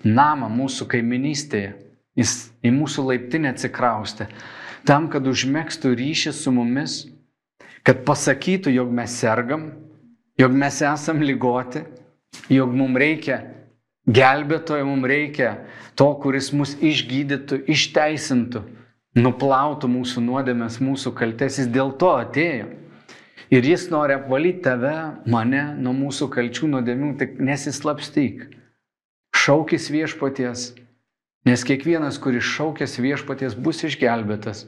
namą 0.04 0.52
mūsų 0.52 0.90
kaiminystėje. 0.92 1.78
Jis 2.18 2.50
į 2.66 2.72
mūsų 2.74 3.06
laiptinę 3.12 3.54
atsikraustė, 3.54 4.30
tam, 4.88 5.08
kad 5.12 5.28
užmėgstų 5.30 5.94
ryšį 6.00 6.34
su 6.36 6.54
mumis, 6.56 7.04
kad 7.86 8.02
pasakytų, 8.08 8.74
jog 8.74 8.92
mes 8.94 9.14
sergam, 9.22 9.70
jog 10.40 10.56
mes 10.56 10.82
esam 10.82 11.22
lygoti, 11.24 11.84
jog 12.52 12.74
mums 12.76 13.00
reikia 13.00 13.40
gelbėtojo, 14.10 14.88
mums 14.90 15.08
reikia 15.10 15.54
to, 16.00 16.10
kuris 16.24 16.52
mus 16.56 16.76
išgydytų, 16.82 17.64
išteisintų, 17.70 18.64
nuplautų 19.20 19.90
mūsų 19.92 20.24
nuodėmės, 20.26 20.80
mūsų 20.84 21.14
kaltės, 21.18 21.60
jis 21.62 21.72
dėl 21.74 21.94
to 22.00 22.14
atėjo. 22.18 22.70
Ir 23.50 23.66
jis 23.66 23.88
nori 23.90 24.14
apvalyti 24.14 24.62
tave, 24.68 24.94
mane 25.26 25.64
nuo 25.82 25.96
mūsų 25.98 26.28
kalčių 26.36 26.70
nuodėmių, 26.76 27.16
tik 27.18 27.40
nesislapstyk. 27.42 28.46
Šaukis 29.34 29.88
viešpaties, 29.90 30.68
Nes 31.50 31.64
kiekvienas, 31.66 32.20
kuris 32.22 32.46
šaukės 32.46 33.00
viešpaties, 33.02 33.56
bus 33.58 33.82
išgelbėtas. 33.88 34.68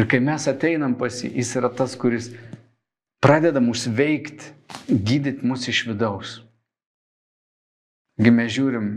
Ir 0.00 0.08
kai 0.10 0.18
mes 0.24 0.46
ateinam 0.50 0.96
pas 0.98 1.20
jį, 1.22 1.28
jis 1.38 1.52
yra 1.60 1.70
tas, 1.70 1.94
kuris 1.94 2.32
pradeda 3.22 3.60
mus 3.62 3.84
veikti, 3.86 4.48
gydyti 4.88 5.46
mus 5.46 5.68
iš 5.70 5.84
vidaus. 5.90 6.32
Gi 8.18 8.32
mes 8.32 8.50
žiūrim 8.56 8.88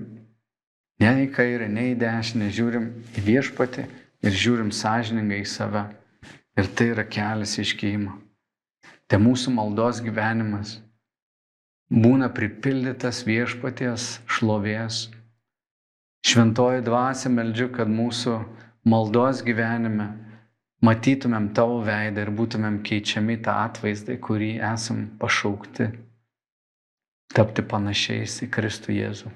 ne 1.04 1.12
į 1.26 1.28
kairę, 1.36 1.68
ne 1.70 1.92
į 1.92 2.00
dešinę, 2.02 2.50
žiūrim 2.56 2.88
į 3.20 3.26
viešpatį 3.28 3.86
ir 4.26 4.42
žiūrim 4.46 4.74
sąžiningai 4.74 5.44
į 5.44 5.52
save. 5.54 5.86
Ir 6.58 6.72
tai 6.74 6.90
yra 6.96 7.06
kelias 7.06 7.60
iškeimo. 7.62 8.16
Tai 9.06 9.22
mūsų 9.22 9.54
maldos 9.54 10.02
gyvenimas 10.02 10.80
būna 11.94 12.32
pripildytas 12.34 13.22
viešpaties 13.28 14.16
šlovės 14.26 15.06
Šventoji 16.26 16.84
dvasia 16.84 17.32
meldžiu, 17.32 17.70
kad 17.74 17.90
mūsų 17.90 18.36
maldos 18.90 19.44
gyvenime 19.46 20.10
matytumėm 20.86 21.50
tavo 21.56 21.80
veidą 21.86 22.26
ir 22.26 22.32
būtumėm 22.36 22.82
keičiami 22.86 23.40
tą 23.44 23.56
atvaizdą, 23.70 24.18
kurį 24.24 24.58
esam 24.74 25.06
pašaukti 25.20 25.90
tapti 27.36 27.64
panašiais 27.64 28.40
į 28.46 28.50
Kristų 28.54 28.96
Jėzų. 28.96 29.32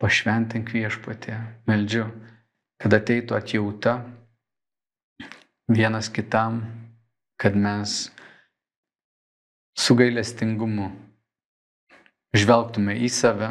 Pašventink 0.00 0.72
viešpatė, 0.74 1.38
meldžiu, 1.68 2.06
kad 2.82 2.96
ateitų 2.96 3.36
atjauta 3.36 3.94
vienas 5.72 6.10
kitam, 6.12 6.60
kad 7.40 7.56
mes 7.56 8.10
su 9.76 9.96
gailestingumu 9.96 10.90
žvelgtume 12.36 12.96
į 13.00 13.10
save 13.12 13.50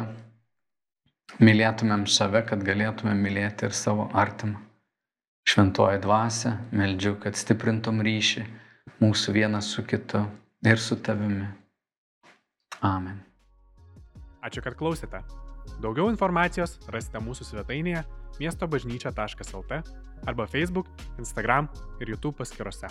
mylėtumėm 1.42 2.06
save, 2.08 2.42
kad 2.48 2.64
galėtumėm 2.64 3.20
mylėti 3.26 3.68
ir 3.68 3.76
savo 3.76 4.08
artimą. 4.14 4.60
Šventoji 5.46 6.00
dvasia, 6.02 6.56
meldžiu, 6.74 7.14
kad 7.22 7.38
stiprintum 7.38 8.02
ryšį 8.02 8.42
mūsų 9.02 9.36
vienas 9.36 9.68
su 9.70 9.84
kitu 9.86 10.24
ir 10.66 10.82
su 10.82 10.98
tavimi. 10.98 11.46
Amen. 12.82 13.20
Ačiū, 14.42 14.62
kad 14.64 14.74
klausėte. 14.78 15.22
Daugiau 15.82 16.10
informacijos 16.10 16.78
rasite 16.90 17.22
mūsų 17.22 17.46
svetainėje 17.50 18.04
miestobažnyčia.lt 18.40 19.82
arba 20.26 20.46
Facebook, 20.50 20.90
Instagram 21.18 21.70
ir 22.00 22.14
YouTube 22.14 22.38
paskiruose. 22.40 22.90